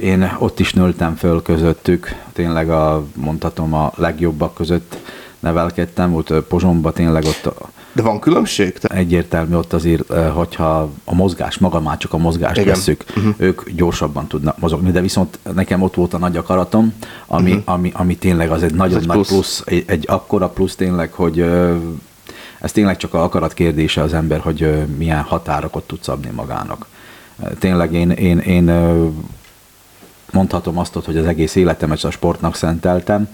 én 0.00 0.36
ott 0.38 0.60
is 0.60 0.72
nöltem 0.72 1.14
föl 1.14 1.42
közöttük, 1.42 2.14
tényleg 2.32 2.70
a, 2.70 3.04
mondhatom 3.14 3.74
a 3.74 3.92
legjobbak 3.96 4.54
között 4.54 4.96
nevelkedtem, 5.38 6.10
volt 6.10 6.32
Pozsomba 6.48 6.92
tényleg 6.92 7.24
ott 7.24 7.50
de 7.92 8.02
van 8.02 8.20
különbség? 8.20 8.78
Egyértelmű 8.82 9.54
ott 9.54 9.72
azért, 9.72 10.12
hogyha 10.12 10.90
a 11.04 11.14
mozgás, 11.14 11.58
maga 11.58 11.80
már 11.80 11.96
csak 11.96 12.12
a 12.12 12.16
mozgást 12.16 12.60
Igen. 12.60 12.74
veszük, 12.74 13.04
uh-huh. 13.16 13.34
ők 13.36 13.70
gyorsabban 13.70 14.26
tudnak 14.26 14.58
mozogni, 14.58 14.90
de 14.90 15.00
viszont 15.00 15.38
nekem 15.54 15.82
ott 15.82 15.94
volt 15.94 16.14
a 16.14 16.18
nagy 16.18 16.36
akaratom, 16.36 16.94
ami, 17.26 17.50
uh-huh. 17.50 17.74
ami, 17.74 17.90
ami 17.94 18.16
tényleg 18.16 18.50
az 18.50 18.62
egy 18.62 18.74
nagyon 18.74 18.98
egy 18.98 19.06
nagy 19.06 19.16
plusz, 19.16 19.28
plusz 19.28 19.62
egy, 19.66 19.84
egy 19.86 20.04
akkora 20.08 20.48
plusz 20.48 20.74
tényleg, 20.74 21.12
hogy 21.12 21.40
ez 22.60 22.72
tényleg 22.72 22.96
csak 22.96 23.14
a 23.14 23.22
akarat 23.22 23.54
kérdése 23.54 24.02
az 24.02 24.14
ember, 24.14 24.40
hogy 24.40 24.86
milyen 24.96 25.22
határokat 25.22 25.82
tud 25.82 26.02
szabni 26.02 26.30
magának 26.34 26.86
tényleg 27.58 27.92
én, 27.92 28.10
én, 28.10 28.38
én 28.38 28.70
mondhatom 30.32 30.78
azt, 30.78 30.94
hogy 31.04 31.16
az 31.16 31.26
egész 31.26 31.54
életemet 31.54 32.04
a 32.04 32.10
sportnak 32.10 32.54
szenteltem, 32.54 33.28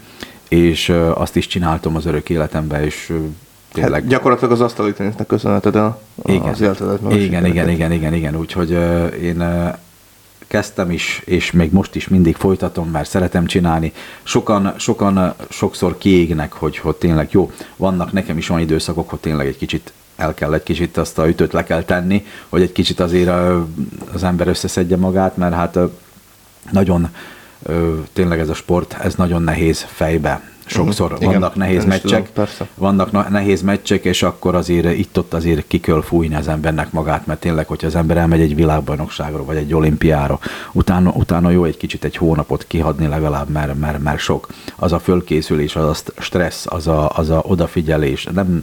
és 0.49 0.89
azt 1.15 1.37
is 1.37 1.47
csináltam 1.47 1.97
az 1.97 2.07
örök 2.07 2.31
életemben, 2.31 2.83
és 2.83 3.13
tényleg... 3.81 4.01
Hát 4.01 4.11
gyakorlatilag 4.11 4.53
az 4.53 4.61
asztali 4.61 4.93
tenisznek 4.93 5.27
köszönheted 5.27 5.77
el 5.77 6.01
igen. 6.25 6.49
az 6.49 6.61
életedet. 6.61 7.01
Igen, 7.13 7.47
igen, 7.47 7.69
igen, 7.69 7.93
igen, 7.93 8.15
igen, 8.15 8.37
úgyhogy 8.37 8.71
én 9.23 9.45
kezdtem 10.47 10.91
is, 10.91 11.23
és 11.25 11.51
még 11.51 11.73
most 11.73 11.95
is 11.95 12.09
mindig 12.09 12.37
folytatom, 12.37 12.91
mert 12.91 13.09
szeretem 13.09 13.47
csinálni. 13.47 13.93
Sokan, 14.23 14.75
sokan 14.77 15.35
sokszor 15.49 15.99
kiégnek, 15.99 16.53
hogy, 16.53 16.79
hogy 16.79 16.97
tényleg 16.97 17.29
jó, 17.31 17.53
vannak 17.77 18.13
nekem 18.13 18.39
is 18.39 18.49
olyan 18.51 18.63
időszakok, 18.63 19.11
hogy 19.11 19.19
tényleg 19.19 19.47
egy 19.47 19.57
kicsit 19.57 19.93
el 20.17 20.35
kell 20.35 20.55
egy 20.55 20.63
kicsit 20.63 20.97
azt 20.97 21.19
a 21.19 21.29
ütőt 21.29 21.53
le 21.53 21.65
kell 21.65 21.83
tenni, 21.83 22.27
hogy 22.49 22.63
egy 22.63 22.73
kicsit 22.73 23.01
azért 23.01 23.31
az 24.13 24.23
ember 24.23 24.49
összeszedje 24.49 24.97
magát, 24.97 25.37
mert 25.37 25.55
hát 25.55 25.79
nagyon 26.71 27.09
tényleg 28.13 28.39
ez 28.39 28.49
a 28.49 28.55
sport, 28.55 28.97
ez 29.03 29.15
nagyon 29.15 29.43
nehéz 29.43 29.87
fejbe. 29.89 30.51
Sokszor 30.67 31.13
uh-huh. 31.13 31.33
vannak 31.33 31.55
Igen, 31.55 31.69
nehéz 31.69 31.85
meccsek, 31.85 32.33
tudom, 32.33 32.49
vannak 32.75 33.31
nehéz 33.31 33.63
meccsek, 33.63 34.05
és 34.05 34.23
akkor 34.23 34.55
azért 34.55 34.99
itt-ott 34.99 35.35
azért 35.35 35.67
ki 35.67 35.81
kell 35.81 36.03
fújni 36.03 36.35
az 36.35 36.49
embernek 36.49 36.93
magát, 36.93 37.27
mert 37.27 37.41
tényleg, 37.41 37.67
hogyha 37.67 37.87
az 37.87 37.95
ember 37.95 38.17
elmegy 38.17 38.41
egy 38.41 38.55
világbajnokságra, 38.55 39.45
vagy 39.45 39.57
egy 39.57 39.75
olimpiára, 39.75 40.39
utána, 40.73 41.11
utána 41.11 41.51
jó 41.51 41.65
egy 41.65 41.77
kicsit 41.77 42.05
egy 42.05 42.17
hónapot 42.17 42.65
kihadni 42.67 43.07
legalább, 43.07 43.49
mert, 43.49 43.79
mert, 43.79 44.03
mert 44.03 44.19
sok. 44.19 44.49
Az 44.77 44.93
a 44.93 44.99
fölkészülés, 44.99 45.77
az 45.77 46.03
a 46.07 46.21
stressz, 46.21 46.67
az 46.69 46.87
a, 46.87 47.11
az 47.15 47.31
a 47.31 47.43
odafigyelés, 47.47 48.29
nem, 48.33 48.63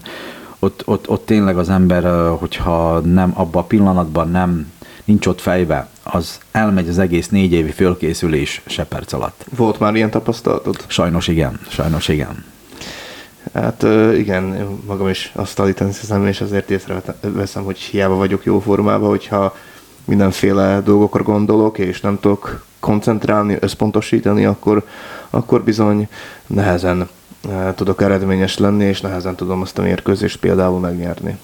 ott, 0.59 0.81
ott, 0.85 1.09
ott 1.09 1.25
tényleg 1.25 1.57
az 1.57 1.69
ember, 1.69 2.29
hogyha 2.39 2.99
nem 2.99 3.31
abban 3.33 3.61
a 3.61 3.65
pillanatban 3.65 4.29
nem 4.29 4.71
nincs 5.03 5.25
ott 5.25 5.41
fejbe, 5.41 5.87
az 6.03 6.39
elmegy 6.51 6.89
az 6.89 6.99
egész 6.99 7.29
négy 7.29 7.51
évi 7.51 7.71
fölkészülés 7.71 8.61
se 8.65 8.83
perc 8.83 9.13
alatt. 9.13 9.45
Volt 9.55 9.79
már 9.79 9.95
ilyen 9.95 10.09
tapasztalatod? 10.09 10.83
Sajnos 10.87 11.27
igen, 11.27 11.59
sajnos 11.69 12.07
igen. 12.07 12.43
Hát 13.53 13.85
igen, 14.17 14.67
magam 14.85 15.09
is 15.09 15.31
azt 15.35 15.59
állítani 15.59 15.89
hiszem, 15.99 16.27
és 16.27 16.41
azért 16.41 16.71
észreveszem, 16.71 17.63
hogy 17.63 17.77
hiába 17.77 18.15
vagyok 18.15 18.45
jó 18.45 18.59
formában, 18.59 19.09
hogyha 19.09 19.55
mindenféle 20.05 20.81
dolgokra 20.81 21.23
gondolok, 21.23 21.77
és 21.77 22.01
nem 22.01 22.19
tudok 22.19 22.65
koncentrálni, 22.79 23.57
összpontosítani, 23.59 24.45
akkor, 24.45 24.85
akkor 25.29 25.63
bizony 25.63 26.07
nehezen 26.47 27.09
tudok 27.75 28.01
eredményes 28.01 28.57
lenni, 28.57 28.83
és 28.83 29.01
nehezen 29.01 29.35
tudom 29.35 29.61
azt 29.61 29.77
a 29.77 29.81
mérkőzést 29.81 30.37
például 30.37 30.79
megnyerni. 30.79 31.37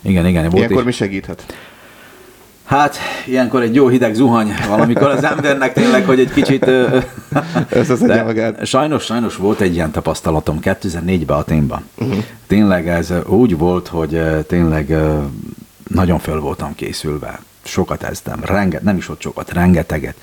Igen, 0.00 0.26
igen. 0.26 0.42
Volt 0.42 0.54
Ilyenkor 0.54 0.78
is. 0.78 0.84
mi 0.84 0.92
segíthet? 0.92 1.56
Hát, 2.66 2.96
ilyenkor 3.26 3.62
egy 3.62 3.74
jó 3.74 3.88
hideg 3.88 4.14
zuhany 4.14 4.52
valamikor 4.68 5.08
az 5.08 5.24
embernek 5.24 5.72
tényleg, 5.72 6.04
hogy 6.04 6.20
egy 6.20 6.32
kicsit... 6.32 6.70
Összeszedje 7.70 8.22
magát. 8.22 8.66
Sajnos, 8.66 9.04
sajnos 9.04 9.36
volt 9.36 9.60
egy 9.60 9.74
ilyen 9.74 9.90
tapasztalatom 9.90 10.58
2004-ben 10.62 11.36
Aténban. 11.36 11.84
Uh-huh. 11.98 12.24
Tényleg 12.46 12.88
ez 12.88 13.12
úgy 13.26 13.58
volt, 13.58 13.88
hogy 13.88 14.22
tényleg 14.46 14.96
nagyon 15.88 16.18
föl 16.18 16.40
voltam 16.40 16.74
készülve. 16.74 17.40
Sokat 17.64 18.02
eztem, 18.02 18.40
renget, 18.44 18.82
nem 18.82 18.96
is 18.96 19.08
ott 19.08 19.20
sokat, 19.20 19.52
rengeteget 19.52 20.16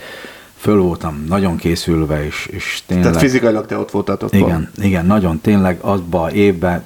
föl 0.63 0.81
voltam 0.81 1.25
nagyon 1.27 1.55
készülve, 1.55 2.25
és, 2.25 2.47
és 2.51 2.81
tényleg... 2.85 3.05
Tehát 3.07 3.21
fizikailag 3.21 3.65
te 3.65 3.77
ott 3.77 3.91
voltál 3.91 4.17
ott 4.21 4.33
Igen, 4.33 4.47
van. 4.47 4.69
igen, 4.85 5.05
nagyon, 5.05 5.41
tényleg 5.41 5.77
azba 5.81 6.31
évben 6.31 6.83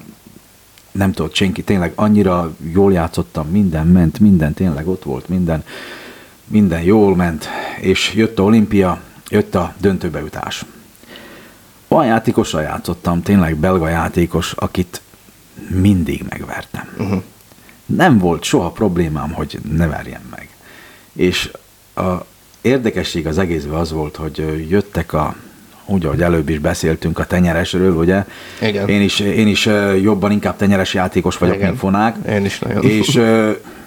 nem 0.97 1.11
tudott 1.11 1.33
senki, 1.33 1.63
tényleg 1.63 1.91
annyira 1.95 2.55
jól 2.73 2.93
játszottam, 2.93 3.47
minden 3.47 3.87
ment, 3.87 4.19
minden 4.19 4.53
tényleg 4.53 4.87
ott 4.87 5.03
volt, 5.03 5.29
minden, 5.29 5.63
minden 6.47 6.81
jól 6.81 7.15
ment, 7.15 7.47
és 7.79 8.13
jött 8.13 8.39
a 8.39 8.43
olimpia, 8.43 9.01
jött 9.29 9.55
a 9.55 9.73
döntőbeütás. 9.77 10.65
Olyan 11.87 12.05
játékosra 12.05 12.61
játszottam, 12.61 13.21
tényleg 13.21 13.55
belga 13.55 13.89
játékos, 13.89 14.51
akit 14.51 15.01
mindig 15.69 16.25
megvertem. 16.29 16.89
Uh-huh. 16.97 17.21
Nem 17.85 18.17
volt 18.17 18.43
soha 18.43 18.71
problémám, 18.71 19.31
hogy 19.31 19.59
ne 19.71 19.87
verjem 19.87 20.21
meg. 20.29 20.49
És 21.13 21.51
a, 21.93 22.25
érdekesség 22.61 23.27
az 23.27 23.37
egészben 23.37 23.79
az 23.79 23.91
volt, 23.91 24.15
hogy 24.15 24.65
jöttek 24.69 25.13
a 25.13 25.35
úgy, 25.87 26.05
ahogy 26.05 26.21
előbb 26.21 26.49
is 26.49 26.59
beszéltünk 26.59 27.19
a 27.19 27.25
tenyeresről, 27.25 27.95
ugye? 27.95 28.25
Igen. 28.61 28.87
Én 28.87 29.01
is, 29.01 29.19
én 29.19 29.47
is 29.47 29.65
jobban 30.01 30.31
inkább 30.31 30.55
tenyeres 30.55 30.93
játékos 30.93 31.37
vagyok, 31.37 31.55
Igen. 31.55 31.67
mint 31.67 31.79
fonák. 31.79 32.15
Én 32.29 32.45
is 32.45 32.59
nagyon. 32.59 32.83
És 32.83 33.21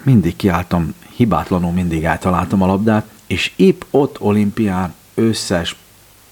mindig 0.03 0.35
kiálltam, 0.35 0.95
hibátlanul 1.15 1.71
mindig 1.71 2.03
eltaláltam 2.03 2.61
a 2.61 2.65
labdát, 2.65 3.05
és 3.27 3.51
épp 3.55 3.81
ott 3.89 4.19
olimpián 4.19 4.93
összes 5.15 5.75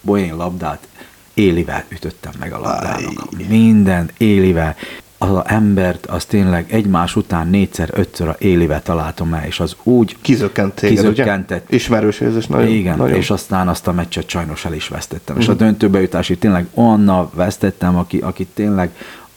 bolyén 0.01 0.36
labdát 0.36 0.88
élivel 1.34 1.84
ütöttem 1.89 2.32
meg 2.39 2.53
a 2.53 2.60
labdának. 2.60 3.47
Minden 3.47 4.10
élivel 4.17 4.75
az 5.21 5.29
a 5.29 5.43
embert, 5.45 6.05
az 6.05 6.25
tényleg 6.25 6.73
egymás 6.73 7.15
után 7.15 7.47
négyszer, 7.47 7.89
ötször 7.93 8.27
a 8.27 8.36
élivel 8.38 8.82
találtam 8.82 9.34
el, 9.34 9.45
és 9.45 9.60
az 9.60 9.75
úgy 9.84 10.15
kizökkent 10.21 10.73
téged, 10.73 10.95
kizökkentett. 10.95 11.65
Ugye? 11.67 11.75
Ismerős 11.75 12.19
érzés 12.19 12.47
nagyon. 12.47 12.67
Igen, 12.67 12.97
nagyon. 12.97 13.15
és 13.15 13.29
aztán 13.29 13.67
azt 13.67 13.88
a 13.88 13.91
meccset 13.91 14.29
sajnos 14.29 14.65
el 14.65 14.73
is 14.73 14.88
vesztettem. 14.88 15.36
Mm. 15.36 15.39
És 15.39 15.47
a 15.47 15.51
mhm. 15.51 15.63
döntőbe 15.63 16.01
jutásig 16.01 16.39
tényleg 16.39 16.67
Anna 16.73 17.29
vesztettem, 17.34 17.97
aki, 17.97 18.17
aki 18.17 18.45
tényleg 18.53 18.89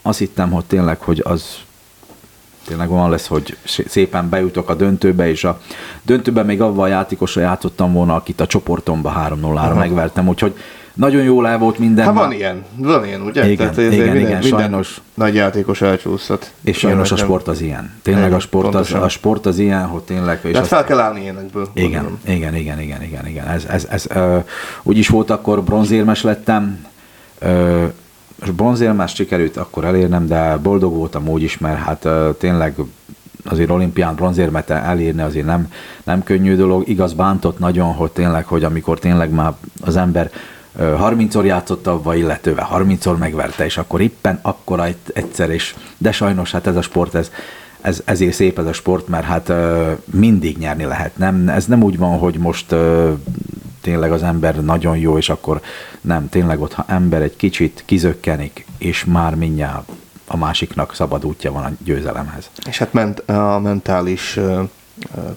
azt 0.02 0.18
hittem, 0.18 0.50
hogy 0.50 0.64
tényleg, 0.64 1.00
hogy 1.00 1.20
az 1.24 1.44
tényleg 2.66 2.88
van 2.88 3.10
lesz, 3.10 3.26
hogy 3.26 3.56
szépen 3.64 4.28
bejutok 4.28 4.70
a 4.70 4.74
döntőbe, 4.74 5.28
és 5.28 5.44
a 5.44 5.60
döntőben 6.02 6.46
még 6.46 6.60
avval 6.60 6.84
a 6.84 6.88
játékosra 6.88 7.40
játszottam 7.40 7.92
volna, 7.92 8.14
akit 8.14 8.40
a 8.40 8.46
csoportomba 8.46 9.28
3-0-ra 9.28 9.74
megvertem, 9.74 10.28
úgyhogy 10.28 10.54
nagyon 10.94 11.22
jól 11.22 11.48
el 11.48 11.58
volt 11.58 11.78
minden. 11.78 12.04
Hát 12.04 12.14
van 12.14 12.32
ilyen, 12.32 12.64
van 12.76 13.04
ilyen, 13.04 13.20
ugye? 13.20 13.50
Igen, 13.50 13.56
Tehát 13.74 13.92
igen, 13.92 14.04
minden, 14.04 14.16
igen, 14.16 14.38
minden 14.38 14.60
sajnos. 14.60 15.00
Nagy 15.14 15.34
játékos 15.34 15.80
elcsúszhat. 15.80 16.52
És 16.62 16.78
sajnos 16.78 17.12
a 17.12 17.16
sport 17.16 17.48
az 17.48 17.60
ilyen. 17.60 17.92
Tényleg 18.02 18.32
a 18.32 18.38
sport, 18.38 18.74
az, 18.74 18.92
a 18.92 19.08
sport 19.08 19.46
az 19.46 19.58
ilyen, 19.58 19.86
hogy 19.86 20.02
tényleg... 20.02 20.40
És 20.42 20.56
hát 20.56 20.66
fel 20.66 20.84
kell 20.84 20.98
állni 20.98 21.20
ilyenekből. 21.20 21.68
Igen, 21.74 22.18
igen, 22.26 22.54
igen, 22.54 22.80
igen, 22.80 23.02
igen, 23.02 23.26
igen. 23.26 23.46
Ez, 23.46 23.64
ez, 23.64 23.86
ez, 23.90 24.06
ö, 24.08 24.38
úgy 24.82 24.98
is 24.98 25.08
volt, 25.08 25.30
akkor 25.30 25.62
bronzérmes 25.62 26.22
lettem, 26.22 26.86
ö, 27.38 27.84
és 28.42 28.50
bronzérmes 28.50 29.14
sikerült 29.14 29.56
akkor 29.56 29.84
elérnem, 29.84 30.26
de 30.26 30.56
boldog 30.56 30.94
voltam 30.94 31.28
úgy 31.28 31.42
is, 31.42 31.58
mert 31.58 31.78
hát 31.78 32.04
ö, 32.04 32.30
tényleg 32.38 32.74
azért 33.44 33.70
olimpián 33.70 34.14
bronzérmet 34.14 34.70
elérni 34.70 35.22
azért 35.22 35.46
nem, 35.46 35.72
nem 36.04 36.22
könnyű 36.22 36.56
dolog. 36.56 36.88
Igaz, 36.88 37.12
bántott 37.12 37.58
nagyon, 37.58 37.92
hogy 37.92 38.10
tényleg, 38.10 38.46
hogy 38.46 38.64
amikor 38.64 38.98
tényleg 38.98 39.30
már 39.30 39.52
az 39.80 39.96
ember 39.96 40.30
30-szor 40.78 41.44
játszott 41.44 41.86
avval 41.86 42.16
illetővel, 42.16 42.68
30-szor 42.72 43.18
megverte, 43.18 43.64
és 43.64 43.78
akkor 43.78 44.00
éppen 44.00 44.38
akkora 44.42 44.86
egyszer, 45.12 45.50
és 45.50 45.74
de 45.98 46.12
sajnos 46.12 46.50
hát 46.50 46.66
ez 46.66 46.76
a 46.76 46.82
sport, 46.82 47.14
ez, 47.14 47.30
ez, 47.80 48.02
ezért 48.04 48.34
szép 48.34 48.58
ez 48.58 48.66
a 48.66 48.72
sport, 48.72 49.08
mert 49.08 49.24
hát 49.24 49.52
mindig 50.04 50.58
nyerni 50.58 50.84
lehet. 50.84 51.16
Nem, 51.16 51.48
ez 51.48 51.66
nem 51.66 51.82
úgy 51.82 51.98
van, 51.98 52.18
hogy 52.18 52.38
most 52.38 52.74
tényleg 53.80 54.12
az 54.12 54.22
ember 54.22 54.64
nagyon 54.64 54.96
jó, 54.96 55.18
és 55.18 55.28
akkor 55.28 55.60
nem, 56.00 56.28
tényleg 56.28 56.60
ott, 56.60 56.72
ha 56.72 56.84
ember 56.88 57.22
egy 57.22 57.36
kicsit 57.36 57.82
kizökkenik, 57.86 58.66
és 58.78 59.04
már 59.04 59.34
mindjárt 59.34 59.90
a 60.26 60.36
másiknak 60.36 60.94
szabad 60.94 61.24
útja 61.24 61.52
van 61.52 61.64
a 61.64 61.70
győzelemhez. 61.84 62.50
És 62.66 62.78
hát 62.78 62.92
ment, 62.92 63.18
a 63.18 63.58
mentális 63.58 64.38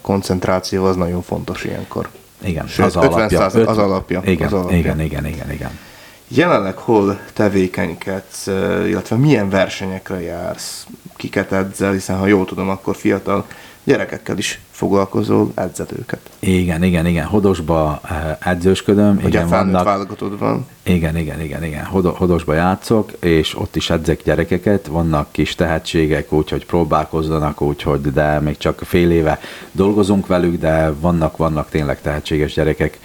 koncentráció 0.02 0.86
az 0.86 0.96
nagyon 0.96 1.22
fontos 1.22 1.64
ilyenkor. 1.64 2.10
Igen, 2.46 2.68
Sőt, 2.68 2.86
az, 2.86 2.96
alapja. 2.96 3.50
Öt, 3.54 3.68
az 3.68 3.78
alapja. 3.78 4.22
Igen, 4.26 4.48
az 4.48 4.54
alapja. 4.54 4.78
igen, 4.78 5.00
igen, 5.00 5.26
igen, 5.26 5.52
igen. 5.52 5.80
Jelenleg 6.28 6.78
hol 6.78 7.20
tevékenykedsz, 7.34 8.48
illetve 8.88 9.16
milyen 9.16 9.50
versenyekre 9.50 10.22
jársz, 10.22 10.88
kiket 11.16 11.52
edzel, 11.52 11.92
hiszen 11.92 12.18
ha 12.18 12.28
jól 12.28 12.46
tudom, 12.46 12.70
akkor 12.70 12.96
fiatal 12.96 13.46
gyerekekkel 13.86 14.38
is 14.38 14.60
foglalkozol, 14.72 15.52
edzed 15.56 15.92
őket. 16.00 16.20
Igen, 16.40 16.84
igen, 16.84 17.06
igen. 17.06 17.26
Hodosba 17.26 18.00
eh, 18.10 18.52
edzősködöm. 18.52 19.16
Ugye 19.16 19.28
igen, 19.28 19.48
vannak, 19.48 19.84
válogatod 19.84 20.40
van. 20.40 20.68
Igen, 20.84 21.18
igen, 21.18 21.42
igen, 21.42 21.64
igen. 21.64 21.86
Hodosba 21.86 22.54
játszok, 22.54 23.12
és 23.20 23.58
ott 23.58 23.76
is 23.76 23.90
edzek 23.90 24.24
gyerekeket, 24.24 24.88
vannak 24.88 25.32
kis 25.32 25.56
tehetségek, 25.56 26.32
úgyhogy 26.32 26.66
próbálkozzanak, 26.66 27.62
úgyhogy, 27.62 28.02
de 28.02 28.40
még 28.40 28.58
csak 28.58 28.82
fél 28.84 29.12
éve 29.12 29.40
dolgozunk 29.72 30.28
velük, 30.28 30.60
de 30.60 30.92
vannak, 31.00 31.38
vannak 31.38 31.70
tényleg 31.70 32.02
tehetséges 32.02 32.54
gyerekek. 32.54 33.00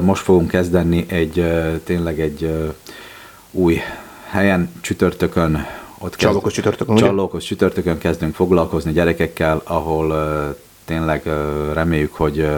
Most 0.00 0.22
fogunk 0.22 0.50
kezdeni 0.50 1.04
egy, 1.08 1.44
tényleg 1.84 2.20
egy 2.20 2.70
új 3.50 3.80
helyen, 4.30 4.72
csütörtökön 4.80 5.66
ott 5.98 6.14
Csallókos 6.14 6.52
csütörtökön, 6.52 6.96
Csallókos 6.96 7.44
csütörtökön 7.44 7.98
kezdünk 7.98 8.34
foglalkozni 8.34 8.92
gyerekekkel, 8.92 9.60
ahol 9.64 10.14
tényleg 10.84 11.22
reméljük, 11.72 12.14
hogy 12.14 12.48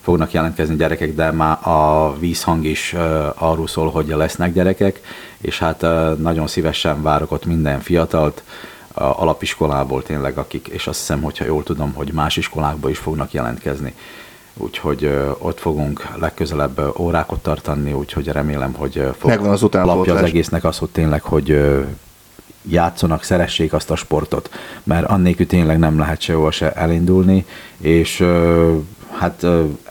fognak 0.00 0.32
jelentkezni 0.32 0.76
gyerekek, 0.76 1.14
de 1.14 1.30
már 1.30 1.68
a 1.68 2.16
vízhang 2.18 2.64
is 2.64 2.94
arról 3.34 3.66
szól, 3.66 3.90
hogy 3.90 4.06
lesznek 4.06 4.52
gyerekek, 4.52 5.00
és 5.40 5.58
hát 5.58 5.80
nagyon 6.18 6.46
szívesen 6.46 7.02
várok 7.02 7.32
ott 7.32 7.44
minden 7.44 7.80
fiatalt, 7.80 8.42
alapiskolából 8.94 10.02
tényleg, 10.02 10.38
akik, 10.38 10.68
és 10.68 10.86
azt 10.86 10.98
hiszem, 10.98 11.22
hogyha 11.22 11.44
jól 11.44 11.62
tudom, 11.62 11.92
hogy 11.92 12.12
más 12.12 12.36
iskolákba 12.36 12.90
is 12.90 12.98
fognak 12.98 13.32
jelentkezni. 13.32 13.94
Úgyhogy 14.56 15.04
ott 15.38 15.60
fogunk 15.60 16.08
legközelebb 16.16 16.98
órákat 16.98 17.42
tartani, 17.42 17.92
úgyhogy 17.92 18.26
remélem, 18.26 18.72
hogy 18.72 19.08
fog 19.18 19.30
Megvan 19.30 19.50
az 19.50 19.60
lapja 19.60 20.14
az 20.14 20.22
egésznek 20.22 20.64
az, 20.64 20.78
hogy 20.78 20.88
tényleg, 20.88 21.22
hogy 21.22 21.48
játszanak, 22.68 23.22
szeressék 23.22 23.72
azt 23.72 23.90
a 23.90 23.96
sportot, 23.96 24.50
mert 24.82 25.06
annélkül 25.06 25.46
tényleg 25.46 25.78
nem 25.78 25.98
lehet 25.98 26.20
sehova 26.20 26.50
se 26.50 26.72
elindulni, 26.72 27.44
és 27.78 28.24
hát 29.18 29.46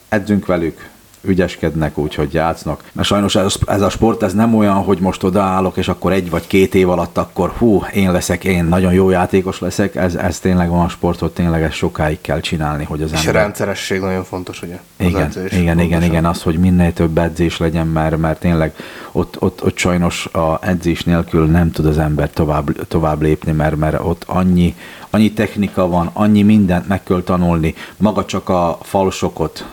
edzünk 0.10 0.46
velük, 0.46 0.90
ügyeskednek, 1.24 1.98
úgyhogy 1.98 2.34
játsznak. 2.34 2.84
Mert 2.92 3.08
sajnos 3.08 3.36
ez, 3.36 3.56
ez 3.66 3.82
a 3.82 3.90
sport, 3.90 4.24
ez 4.24 4.34
nem 4.34 4.56
olyan, 4.56 4.76
hogy 4.76 5.00
most 5.00 5.24
odaállok, 5.24 5.78
és 5.78 5.88
akkor 5.88 6.12
egy 6.12 6.30
vagy 6.30 6.48
két 6.48 6.76
év 6.76 6.90
alatt 6.90 7.18
akkor 7.18 7.50
hú, 7.58 7.84
én 7.94 8.12
leszek, 8.12 8.44
én 8.44 8.66
nagyon 8.66 8.94
jó 8.94 9.10
játékos 9.10 9.60
leszek. 9.60 9.96
Ez, 9.96 10.16
ez 10.16 10.40
tényleg 10.40 10.70
van 10.70 10.86
a 10.86 10.90
sportot, 10.90 11.34
tényleg 11.34 11.62
ezt 11.62 11.74
sokáig 11.74 12.22
kell 12.22 12.40
csinálni, 12.40 12.84
hogy 12.84 13.02
az 13.02 13.12
és 13.12 13.20
ember... 13.20 13.36
a 13.36 13.40
rendszeresség 13.40 14.00
nagyon 14.00 14.24
fontos, 14.24 14.62
ugye? 14.62 14.80
Az 15.00 15.06
igen, 15.06 15.22
edzés, 15.22 15.52
igen, 15.52 15.80
igen, 15.80 16.04
igen, 16.04 16.26
az, 16.26 16.42
hogy 16.42 16.58
minél 16.58 16.94
több 16.94 17.18
edzés 17.18 17.58
legyen, 17.58 17.88
mert, 17.88 18.18
mert 18.18 18.40
tényleg 18.40 18.76
ott, 19.12 19.42
ott, 19.42 19.64
ott 19.64 19.78
sajnos 19.78 20.26
a 20.26 20.60
edzés 20.62 21.04
nélkül 21.04 21.46
nem 21.46 21.72
tud 21.72 21.86
az 21.86 21.98
ember 21.98 22.30
tovább, 22.30 22.88
tovább 22.88 23.22
lépni, 23.22 23.52
mert, 23.52 23.76
mert 23.76 24.00
ott 24.04 24.24
annyi, 24.28 24.76
annyi 25.10 25.32
technika 25.32 25.88
van, 25.88 26.10
annyi 26.14 26.42
mindent 26.42 26.88
meg 26.88 27.04
kell 27.04 27.22
tanulni, 27.22 27.76
maga 27.98 28.26
csak 28.26 28.50
a 28.50 28.78
falsokot, 28.82 29.66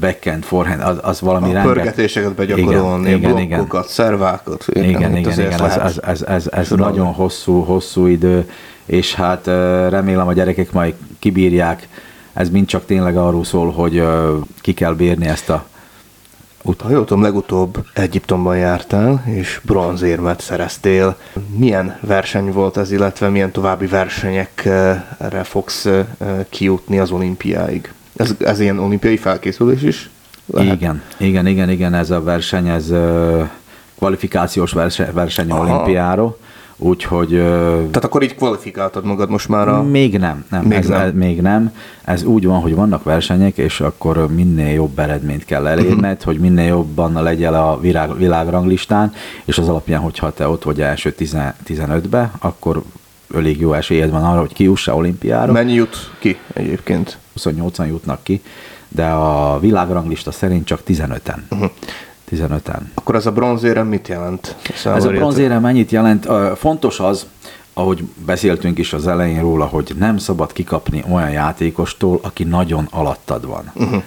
backhand, 0.00 0.44
forehand, 0.44 0.80
az, 0.82 0.98
az 1.02 1.20
valami 1.20 1.50
a 1.50 1.52
renget... 1.52 1.72
pörgetéseket 1.72 2.34
begyakorolni, 2.34 3.08
igen, 3.08 3.18
igen, 3.18 3.48
blokkokat, 3.48 3.82
igen. 3.82 3.94
szervákat. 3.94 4.64
Igen, 4.68 4.88
igen, 4.88 5.16
igen, 5.16 5.32
igen 5.32 5.62
ez, 5.62 5.76
ez, 5.76 5.98
ez, 6.02 6.22
ez, 6.22 6.48
ez 6.52 6.70
nagyon 6.70 7.12
hosszú, 7.12 7.60
hosszú 7.60 8.06
idő, 8.06 8.50
és 8.84 9.14
hát 9.14 9.46
remélem 9.88 10.26
a 10.26 10.32
gyerekek 10.32 10.72
majd 10.72 10.94
kibírják. 11.18 11.88
Ez 12.32 12.50
mind 12.50 12.66
csak 12.66 12.84
tényleg 12.86 13.16
arról 13.16 13.44
szól, 13.44 13.70
hogy 13.70 14.02
ki 14.60 14.74
kell 14.74 14.94
bírni 14.94 15.26
ezt 15.26 15.50
a 15.50 15.64
Ut- 16.62 16.80
ha 16.80 16.90
jól 16.90 17.04
tudom, 17.04 17.22
legutóbb 17.22 17.84
Egyiptomban 17.94 18.56
jártál, 18.56 19.24
és 19.26 19.60
bronzérmet 19.62 20.40
szereztél. 20.40 21.16
Milyen 21.56 21.98
verseny 22.00 22.52
volt 22.52 22.76
ez, 22.76 22.92
illetve 22.92 23.28
milyen 23.28 23.50
további 23.50 23.86
versenyekre 23.86 25.42
fogsz 25.42 25.88
kijutni 26.48 26.98
az 26.98 27.10
olimpiáig? 27.10 27.92
Ez, 28.20 28.34
ez 28.38 28.60
ilyen 28.60 28.78
olimpiai 28.78 29.16
felkészülés 29.16 29.82
is? 29.82 30.10
Lehet? 30.46 30.74
Igen, 30.74 31.02
igen, 31.16 31.46
igen, 31.46 31.70
igen, 31.70 31.94
ez 31.94 32.10
a 32.10 32.22
verseny, 32.22 32.68
ez 32.68 32.92
kvalifikációs 33.98 34.72
verseny, 34.72 35.12
verseny 35.12 35.50
olimpiára, 35.50 36.36
úgyhogy... 36.76 37.28
Tehát 37.28 38.04
akkor 38.04 38.22
így 38.22 38.34
kvalifikáltad 38.34 39.04
magad 39.04 39.30
most 39.30 39.48
már 39.48 39.68
a... 39.68 39.82
Még 39.82 40.18
nem, 40.18 40.44
nem, 40.50 40.64
még, 40.64 40.78
ez, 40.78 40.86
nem. 40.86 41.00
Ez, 41.00 41.12
még 41.14 41.40
nem. 41.40 41.74
Ez 42.04 42.22
úgy 42.22 42.46
van, 42.46 42.60
hogy 42.60 42.74
vannak 42.74 43.04
versenyek, 43.04 43.58
és 43.58 43.80
akkor 43.80 44.34
minél 44.34 44.72
jobb 44.72 44.98
eredményt 44.98 45.44
kell 45.44 45.66
elérned, 45.66 46.10
uh-huh. 46.10 46.24
hogy 46.24 46.38
minél 46.38 46.66
jobban 46.66 47.22
legyen 47.22 47.54
a 47.54 47.80
világ, 47.80 48.16
világranglistán, 48.16 49.12
és 49.44 49.58
az 49.58 49.68
alapján, 49.68 50.00
hogyha 50.00 50.32
te 50.32 50.48
ott 50.48 50.62
vagy 50.62 50.80
első 50.80 51.14
15-be, 51.18 52.30
akkor 52.38 52.82
elég 53.34 53.60
jó 53.60 53.72
esélyed 53.72 54.10
van 54.10 54.24
arra, 54.24 54.40
hogy 54.40 54.52
kiussa 54.52 54.94
olimpiára. 54.94 55.52
Mennyi 55.52 55.72
jut 55.72 56.10
ki 56.18 56.38
egyébként? 56.52 57.18
28-an 57.38 57.86
jutnak 57.86 58.22
ki, 58.22 58.42
de 58.88 59.06
a 59.06 59.58
világranglista 59.58 60.30
szerint 60.30 60.66
csak 60.66 60.80
15-en. 60.86 61.38
Uh-huh. 61.50 61.70
15-en. 62.30 62.80
Akkor 62.94 63.14
ez 63.14 63.26
a 63.26 63.32
bronzérem 63.32 63.86
mit 63.86 64.08
jelent? 64.08 64.56
Ez 64.84 65.04
a 65.04 65.10
bronzérem 65.10 65.60
mennyit 65.60 65.90
jelent? 65.90 66.28
Fontos 66.56 67.00
az, 67.00 67.26
ahogy 67.72 68.04
beszéltünk 68.26 68.78
is 68.78 68.92
az 68.92 69.06
elején 69.06 69.40
róla, 69.40 69.64
hogy 69.64 69.94
nem 69.98 70.18
szabad 70.18 70.52
kikapni 70.52 71.04
olyan 71.10 71.30
játékostól, 71.30 72.20
aki 72.22 72.44
nagyon 72.44 72.88
alattad 72.90 73.46
van. 73.46 73.70
Uh-huh. 73.74 74.02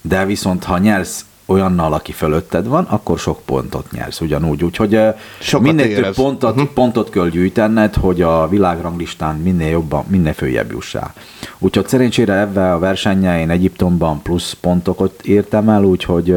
De 0.00 0.24
viszont, 0.24 0.64
ha 0.64 0.78
nyersz 0.78 1.24
olyannal, 1.50 1.92
aki 1.92 2.12
fölötted 2.12 2.66
van, 2.66 2.84
akkor 2.84 3.18
sok 3.18 3.40
pontot 3.44 3.90
nyersz 3.92 4.20
ugyanúgy. 4.20 4.64
Úgyhogy 4.64 4.98
Sokat 5.38 5.66
minél 5.66 5.86
érez. 5.86 6.04
több 6.04 6.14
pontot, 6.24 6.50
uh-huh. 6.50 6.68
pontot 6.68 7.10
kell 7.10 7.28
gyűjtened, 7.28 7.94
hogy 7.94 8.22
a 8.22 8.48
világranglistán 8.48 9.36
minél 9.36 9.70
jobban, 9.70 10.04
minél 10.08 10.32
följebb 10.32 10.70
jussál. 10.70 11.12
Úgyhogy 11.58 11.88
szerencsére 11.88 12.38
ebben 12.38 12.72
a 12.72 12.78
versenyen 12.78 13.38
én 13.38 13.50
Egyiptomban 13.50 14.22
plusz 14.22 14.52
pontokat 14.52 15.22
értem 15.22 15.68
el, 15.68 15.84
úgyhogy 15.84 16.36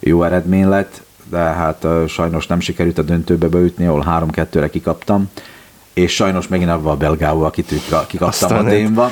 jó 0.00 0.22
eredmény 0.22 0.68
lett, 0.68 1.02
de 1.30 1.38
hát 1.38 1.86
sajnos 2.08 2.46
nem 2.46 2.60
sikerült 2.60 2.98
a 2.98 3.02
döntőbe 3.02 3.48
beütni, 3.48 3.86
ahol 3.86 4.04
3-2-re 4.08 4.70
kikaptam, 4.70 5.30
és 5.92 6.14
sajnos 6.14 6.48
megint 6.48 6.70
avval 6.70 6.92
a 6.92 6.96
belgául, 6.96 7.44
akit 7.44 7.68
kikaptam 8.06 8.28
Aztán 8.28 8.66
a 8.66 8.68
témba. 8.68 9.10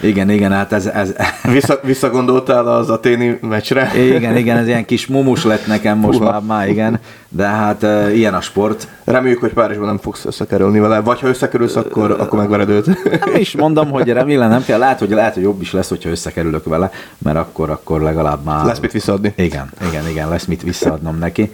Igen, 0.00 0.30
igen, 0.30 0.52
hát 0.52 0.72
ez... 0.72 0.86
ez... 0.86 1.12
Vissza, 1.52 1.80
visszagondoltál 1.82 2.66
az 2.66 2.90
aténi 2.90 3.38
meccsre? 3.40 3.90
Igen, 3.96 4.36
igen, 4.36 4.56
ez 4.56 4.66
ilyen 4.66 4.84
kis 4.84 5.06
mumus 5.06 5.44
lett 5.44 5.66
nekem 5.66 5.98
most 5.98 6.20
már, 6.20 6.40
már, 6.40 6.68
igen, 6.68 7.00
de 7.28 7.46
hát 7.46 7.82
uh, 7.82 8.16
ilyen 8.16 8.34
a 8.34 8.40
sport. 8.40 8.88
Reméljük, 9.04 9.40
hogy 9.40 9.52
Párizsban 9.52 9.86
nem 9.86 9.98
fogsz 9.98 10.24
összekerülni 10.24 10.78
vele, 10.78 11.00
vagy 11.00 11.20
ha 11.20 11.28
összekerülsz, 11.28 11.76
akkor, 11.76 12.10
akkor 12.10 12.38
megvered 12.38 12.68
őt. 12.68 12.86
Nem 13.24 13.34
is 13.34 13.56
mondom, 13.56 13.90
hogy 13.90 14.08
remélem 14.08 14.50
nem 14.50 14.64
kell, 14.64 14.78
lehet, 14.78 14.98
hogy, 14.98 15.10
lehet, 15.10 15.34
hogy 15.34 15.42
jobb 15.42 15.60
is 15.60 15.72
lesz, 15.72 15.88
hogyha 15.88 16.10
összekerülök 16.10 16.64
vele, 16.64 16.90
mert 17.18 17.36
akkor, 17.36 17.70
akkor 17.70 18.00
legalább 18.00 18.44
már... 18.44 18.64
Lesz 18.64 18.78
mit 18.78 18.92
visszaadni. 18.92 19.32
Igen, 19.36 19.70
igen, 19.88 20.08
igen, 20.08 20.28
lesz 20.28 20.44
mit 20.44 20.62
visszaadnom 20.62 21.18
neki. 21.18 21.50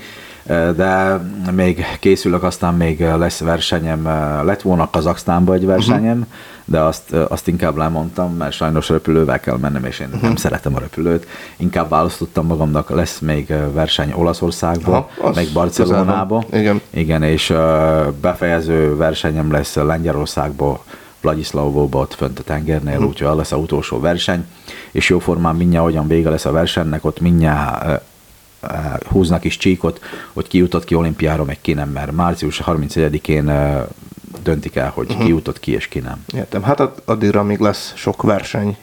De 0.46 1.20
még 1.50 1.84
készülök, 2.00 2.42
aztán 2.42 2.74
még 2.74 3.00
lesz 3.00 3.38
versenyem, 3.38 4.04
lett 4.44 4.62
volna 4.62 4.90
Kazaksztánba 4.90 5.54
egy 5.54 5.66
versenyem, 5.66 6.18
uh-huh. 6.18 6.34
de 6.64 6.80
azt, 6.80 7.12
azt 7.12 7.48
inkább 7.48 7.76
lemondtam, 7.76 8.34
mert 8.36 8.52
sajnos 8.52 8.88
repülővel 8.88 9.40
kell 9.40 9.56
mennem, 9.56 9.84
és 9.84 9.98
én 9.98 10.06
uh-huh. 10.06 10.22
nem 10.22 10.36
szeretem 10.36 10.74
a 10.74 10.78
repülőt. 10.78 11.26
Inkább 11.56 11.88
választottam 11.88 12.46
magamnak, 12.46 12.90
lesz 12.90 13.18
még 13.18 13.54
verseny 13.72 14.12
Olaszországba, 14.12 15.10
Aha, 15.18 15.32
meg 15.34 15.46
Barcelonába. 15.52 16.44
Igen. 16.52 16.80
Igen, 16.90 17.22
és 17.22 17.54
befejező 18.20 18.96
versenyem 18.96 19.52
lesz 19.52 19.74
Lengyelországba, 19.74 20.84
Vladislavóba, 21.20 21.98
ott 21.98 22.14
fönt 22.14 22.38
a 22.38 22.42
tengernél, 22.42 22.94
uh-huh. 22.94 23.08
úgyhogy 23.08 23.36
lesz 23.36 23.52
a 23.52 23.56
utolsó 23.56 24.00
verseny, 24.00 24.46
és 24.90 25.08
jóformán 25.08 25.56
mindjárt, 25.56 25.84
hogyan 25.84 26.08
vége 26.08 26.30
lesz 26.30 26.44
a 26.44 26.52
versenynek, 26.52 27.04
ott 27.04 27.20
mindjárt 27.20 28.02
húznak 29.06 29.44
is 29.44 29.56
csíkot, 29.56 30.00
hogy 30.32 30.48
ki 30.48 30.58
jutott 30.58 30.84
ki 30.84 30.94
olimpiára, 30.94 31.44
meg 31.44 31.58
ki 31.60 31.72
nem, 31.72 31.88
mert 31.88 32.12
március 32.12 32.62
31-én 32.66 33.50
döntik 34.42 34.76
el, 34.76 34.90
hogy 34.94 35.10
uh-huh. 35.10 35.24
ki 35.24 35.28
jutott 35.28 35.60
ki 35.60 35.72
és 35.72 35.88
ki 35.88 35.98
nem. 35.98 36.24
Értem. 36.34 36.62
Hát 36.62 36.80
addigra 37.04 37.42
még 37.42 37.58
lesz 37.58 37.92
sok 37.96 38.22
verseny, 38.22 38.76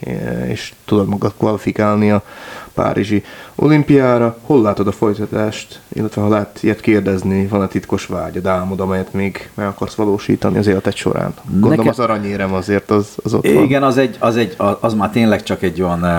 és 0.47 0.73
tudod 0.85 1.07
magad 1.07 1.33
kvalifikálni 1.37 2.11
a 2.11 2.23
Párizsi 2.73 3.23
olimpiára. 3.55 4.37
Hol 4.41 4.61
látod 4.61 4.87
a 4.87 4.91
folytatást, 4.91 5.79
illetve 5.93 6.21
ha 6.21 6.27
lehet 6.27 6.63
ilyet 6.63 6.79
kérdezni, 6.79 7.47
van 7.47 7.61
a 7.61 7.67
titkos 7.67 8.05
vágyad, 8.05 8.45
álmod, 8.45 8.79
amelyet 8.79 9.13
még 9.13 9.49
meg 9.53 9.67
akarsz 9.67 9.93
valósítani 9.93 10.57
az 10.57 10.67
életed 10.67 10.95
során? 10.95 11.33
Gondolom 11.49 11.77
Neke... 11.77 11.89
az 11.89 11.99
aranyérem 11.99 12.53
azért 12.53 12.91
az, 12.91 13.07
az 13.23 13.33
ott 13.33 13.45
Igen, 13.45 13.79
van. 13.79 13.89
az, 13.89 13.97
egy, 13.97 14.15
az, 14.19 14.37
egy, 14.37 14.55
az 14.79 14.93
már 14.93 15.09
tényleg 15.09 15.43
csak 15.43 15.63
egy 15.63 15.81
olyan... 15.81 16.03
Uh... 16.03 16.09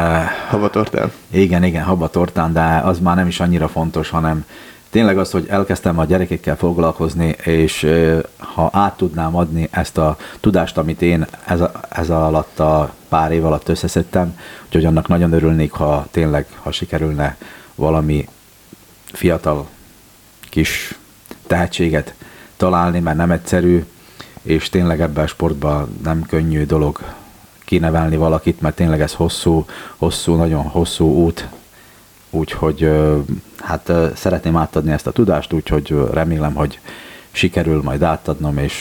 Habatortán? 0.49 1.13
Igen, 1.31 1.65
igen, 1.65 1.85
habatortán, 1.85 2.53
de 2.53 2.81
az 2.85 2.99
már 2.99 3.17
nem 3.17 3.27
is 3.27 3.41
annyira 3.41 3.69
fontos, 3.69 4.11
hanem 4.11 4.45
tényleg 4.93 5.19
az, 5.19 5.31
hogy 5.31 5.47
elkezdtem 5.49 5.99
a 5.99 6.05
gyerekekkel 6.05 6.57
foglalkozni, 6.57 7.37
és 7.45 7.87
ha 8.37 8.71
át 8.73 8.97
tudnám 8.97 9.37
adni 9.37 9.69
ezt 9.71 9.99
a 9.99 10.17
tudást, 10.41 10.79
amit 10.79 11.03
én 11.03 11.27
ez, 11.45 11.61
a, 11.61 11.73
ez 11.91 12.11
alatt 12.11 12.59
a 12.59 12.95
pár 13.09 13.33
év 13.33 13.45
alatt 13.45 13.69
összeszedtem, 13.69 14.39
úgyhogy 14.65 14.85
annak 14.85 15.09
nagyon 15.09 15.33
örülnék, 15.33 15.73
ha 15.73 16.07
tényleg, 16.11 16.47
ha 16.63 16.73
sikerülne 16.73 17.37
valami 17.75 18.29
fiatal 19.05 19.69
kis 20.51 20.99
tehetséget 21.47 22.15
találni, 22.57 23.01
mert 23.01 23.17
nem 23.17 23.31
egyszerű, 23.31 23.85
és 24.43 24.69
tényleg 24.69 25.01
ebben 25.01 25.25
a 25.25 25.27
sportban 25.27 25.99
nem 26.03 26.23
könnyű 26.23 26.67
dolog 26.67 27.01
kinevelni 27.65 28.17
valakit, 28.17 28.61
mert 28.61 28.77
tényleg 28.77 29.01
ez 29.01 29.13
hosszú, 29.13 29.65
hosszú, 29.97 30.35
nagyon 30.35 30.63
hosszú 30.63 31.05
út, 31.05 31.49
úgyhogy 32.33 32.91
hát 33.59 33.93
szeretném 34.15 34.57
átadni 34.57 34.93
ezt 34.93 35.07
a 35.07 35.13
tudást, 35.13 35.53
úgyhogy 35.53 35.95
remélem, 36.13 36.55
hogy 36.55 36.81
sikerül 37.31 37.83
majd 37.83 38.03
átadnom, 38.03 38.59
és 38.59 38.75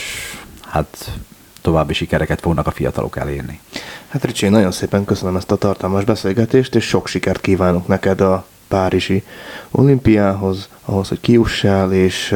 hát 0.60 1.18
további 1.60 1.92
sikereket 1.92 2.40
fognak 2.40 2.66
a 2.66 2.70
fiatalok 2.70 3.16
elérni. 3.16 3.60
Hát 4.08 4.24
Ricsi, 4.24 4.48
nagyon 4.48 4.70
szépen 4.70 5.04
köszönöm 5.04 5.36
ezt 5.36 5.50
a 5.50 5.56
tartalmas 5.56 6.04
beszélgetést, 6.04 6.74
és 6.74 6.84
sok 6.84 7.06
sikert 7.06 7.40
kívánok 7.40 7.86
neked 7.86 8.20
a 8.20 8.46
Párizsi 8.68 9.24
olimpiához, 9.70 10.68
ahhoz, 10.84 11.08
hogy 11.08 11.20
kiussál, 11.20 11.92
és 11.92 12.34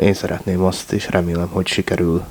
én 0.00 0.14
szeretném 0.14 0.62
azt, 0.62 0.92
és 0.92 1.10
remélem, 1.10 1.48
hogy 1.48 1.66
sikerül 1.66 2.24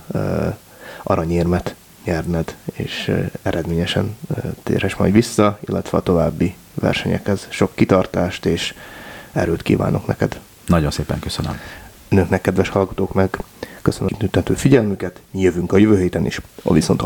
aranyérmet 1.03 1.75
nyerned, 2.05 2.55
és 2.73 3.11
eredményesen 3.43 4.17
térhes 4.63 4.95
majd 4.95 5.13
vissza, 5.13 5.59
illetve 5.67 5.97
a 5.97 6.01
további 6.01 6.55
versenyekhez. 6.73 7.47
Sok 7.49 7.75
kitartást 7.75 8.45
és 8.45 8.73
erőt 9.31 9.61
kívánok 9.61 10.07
neked. 10.07 10.39
Nagyon 10.65 10.91
szépen 10.91 11.19
köszönöm. 11.19 11.59
Önöknek, 12.09 12.41
kedves 12.41 12.69
hallgatók, 12.69 13.13
meg 13.13 13.37
köszönöm 13.81 14.09
a 14.33 14.55
figyelmüket, 14.55 15.21
jövünk 15.31 15.73
a 15.73 15.77
jövő 15.77 15.99
héten 15.99 16.25
is, 16.25 16.41
a 16.63 16.73
viszont 16.73 17.01